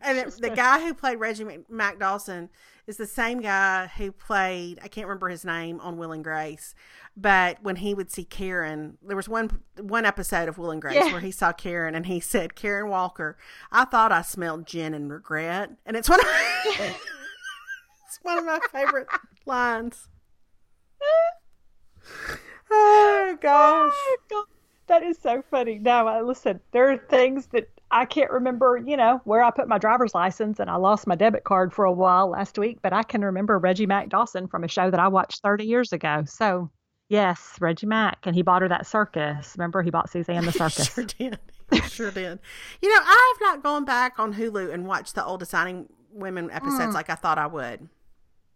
[0.00, 2.50] And it, the guy who played Reggie Mac Dawson
[2.86, 6.74] is the same guy who played I can't remember his name on Will and Grace,
[7.16, 10.94] but when he would see Karen, there was one one episode of Will and Grace
[10.94, 11.12] yeah.
[11.12, 13.36] where he saw Karen and he said, "Karen Walker,
[13.72, 16.26] I thought I smelled gin and regret," and it's one of
[16.64, 19.08] it's one of my favorite
[19.46, 20.08] lines.
[22.70, 23.92] oh gosh.
[24.32, 24.46] Oh,
[24.86, 25.78] that is so funny.
[25.78, 29.78] Now, listen, there are things that I can't remember, you know, where I put my
[29.78, 33.02] driver's license and I lost my debit card for a while last week, but I
[33.02, 36.24] can remember Reggie Mac Dawson from a show that I watched 30 years ago.
[36.26, 36.70] So,
[37.08, 38.18] yes, Reggie Mac.
[38.26, 39.54] And he bought her that circus.
[39.56, 40.92] Remember, he bought Suzanne the circus.
[40.92, 41.38] sure did.
[41.70, 42.38] He sure did.
[42.82, 46.50] You know, I have not gone back on Hulu and watched the old Designing Women
[46.50, 46.94] episodes mm.
[46.94, 47.88] like I thought I would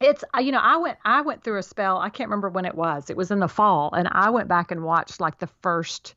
[0.01, 2.75] it's you know i went i went through a spell i can't remember when it
[2.75, 6.17] was it was in the fall and i went back and watched like the first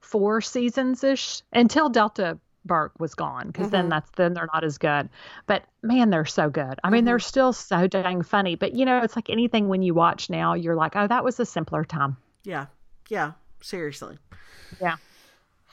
[0.00, 3.72] four seasons ish until delta Burke was gone because mm-hmm.
[3.72, 5.08] then that's then they're not as good.
[5.46, 6.78] But man, they're so good.
[6.84, 7.06] I mean, mm-hmm.
[7.06, 8.54] they're still so dang funny.
[8.56, 11.38] But you know, it's like anything when you watch now, you're like, oh, that was
[11.40, 12.16] a simpler time.
[12.44, 12.66] Yeah,
[13.08, 14.18] yeah, seriously.
[14.80, 14.96] Yeah.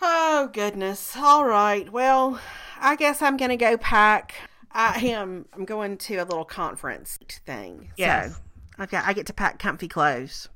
[0.02, 1.16] Oh goodness.
[1.18, 1.92] All right.
[1.92, 2.40] Well,
[2.80, 4.36] I guess I'm gonna go pack.
[4.72, 5.46] I am.
[5.54, 7.92] I'm going to a little conference thing.
[7.98, 8.34] Yes.
[8.34, 8.42] So
[8.78, 9.06] I've got.
[9.06, 10.48] I get to pack comfy clothes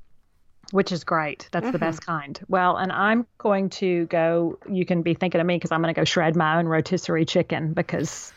[0.74, 1.48] which is great.
[1.52, 1.72] That's mm-hmm.
[1.72, 2.12] the best mm-hmm.
[2.12, 2.40] kind.
[2.48, 4.58] Well, and I'm going to go.
[4.68, 7.26] You can be thinking of me because I'm going to go shred my own rotisserie
[7.26, 8.34] chicken because.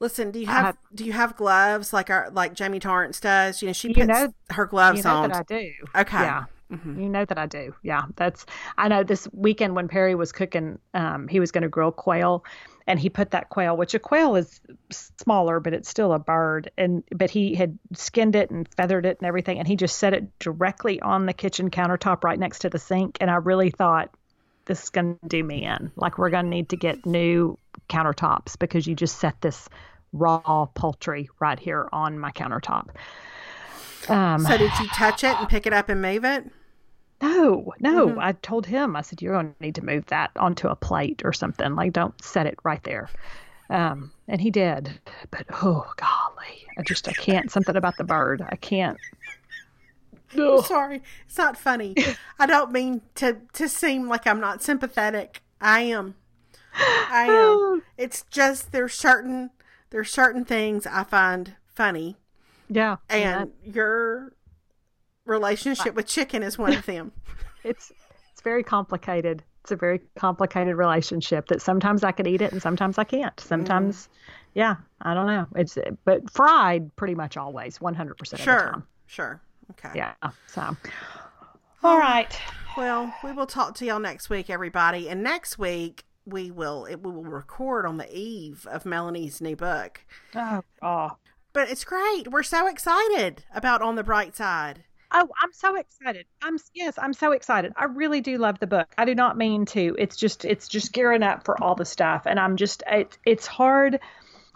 [0.00, 3.62] Listen, do you have, have, do you have gloves like our like Jamie Torrance does?
[3.62, 5.30] You know, she puts you know, her gloves you know on.
[5.30, 5.72] That I do.
[5.94, 6.18] Okay.
[6.18, 6.44] Yeah.
[6.74, 7.00] Mm-hmm.
[7.00, 7.74] You know that I do.
[7.82, 8.04] Yeah.
[8.16, 8.46] That's.
[8.76, 12.44] I know this weekend when Perry was cooking, um, he was going to grill quail,
[12.86, 14.60] and he put that quail, which a quail is
[14.90, 16.70] smaller, but it's still a bird.
[16.76, 20.14] And but he had skinned it and feathered it and everything, and he just set
[20.14, 23.18] it directly on the kitchen countertop right next to the sink.
[23.20, 24.10] And I really thought
[24.66, 25.92] this is going to do me in.
[25.96, 27.58] Like we're going to need to get new
[27.88, 29.68] countertops because you just set this
[30.12, 32.88] raw poultry right here on my countertop.
[34.08, 36.44] Um, so did you touch it and pick it up and move it?
[37.24, 38.08] No, no.
[38.08, 38.18] Mm-hmm.
[38.18, 41.22] I told him, I said, you're going to need to move that onto a plate
[41.24, 41.74] or something.
[41.74, 43.08] Like, don't set it right there.
[43.70, 45.00] Um, and he did.
[45.30, 46.66] But, oh, golly.
[46.78, 47.50] I just, I can't.
[47.50, 48.44] Something about the bird.
[48.46, 48.98] I can't.
[50.34, 51.02] I'm sorry.
[51.26, 51.94] It's not funny.
[52.38, 55.40] I don't mean to, to seem like I'm not sympathetic.
[55.60, 56.16] I am.
[56.74, 57.82] I am.
[57.96, 59.50] it's just there's certain
[59.90, 62.16] there's certain things I find funny.
[62.68, 62.96] Yeah.
[63.08, 63.72] And yeah.
[63.72, 64.32] your
[65.24, 67.12] relationship with chicken is one of them.
[67.64, 67.92] it's
[68.32, 69.42] it's very complicated.
[69.62, 73.38] It's a very complicated relationship that sometimes I could eat it and sometimes I can't.
[73.40, 74.08] Sometimes, mm.
[74.54, 75.46] yeah, I don't know.
[75.56, 78.86] It's but fried pretty much always, one hundred percent of the time.
[79.06, 79.40] Sure.
[79.72, 79.90] Okay.
[79.94, 80.12] Yeah.
[80.46, 80.76] So.
[81.82, 82.38] All right.
[82.76, 85.08] Well, we will talk to y'all next week, everybody.
[85.08, 89.56] And next week we will it, we will record on the eve of Melanie's new
[89.56, 90.00] book.
[90.34, 91.10] Oh, oh.
[91.52, 92.30] But it's great.
[92.30, 94.84] We're so excited about On the Bright Side.
[95.16, 96.26] Oh, I'm so excited.
[96.42, 97.72] I'm yes, I'm so excited.
[97.76, 98.92] I really do love the book.
[98.98, 99.94] I do not mean to.
[99.96, 103.46] It's just it's just gearing up for all the stuff and I'm just it, it's
[103.46, 104.00] hard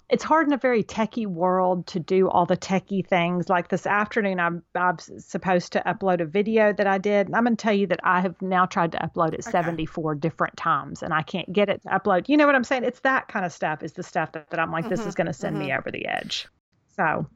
[0.08, 3.48] it's hard in a very techie world to do all the techie things.
[3.48, 7.26] Like this afternoon, I'm, I'm supposed to upload a video that I did.
[7.26, 9.50] And I'm going to tell you that I have now tried to upload it okay.
[9.50, 12.28] 74 different times and I can't get it to upload.
[12.28, 12.84] You know what I'm saying?
[12.84, 15.14] It's that kind of stuff is the stuff that, that I'm like, mm-hmm, this is
[15.14, 15.66] going to send mm-hmm.
[15.66, 16.48] me over the edge.
[16.96, 17.26] So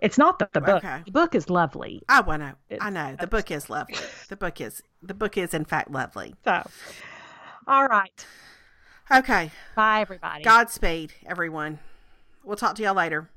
[0.00, 0.84] it's not the, the book.
[0.84, 1.02] Okay.
[1.06, 2.02] The book is lovely.
[2.08, 2.56] I want to.
[2.80, 3.96] I know the book is lovely.
[4.28, 6.34] the book is the book is in fact lovely.
[6.44, 6.68] So,
[7.66, 8.26] all right.
[9.10, 9.50] Okay.
[9.74, 10.44] Bye, everybody.
[10.44, 11.78] Godspeed, everyone.
[12.44, 13.30] We'll talk to y'all later.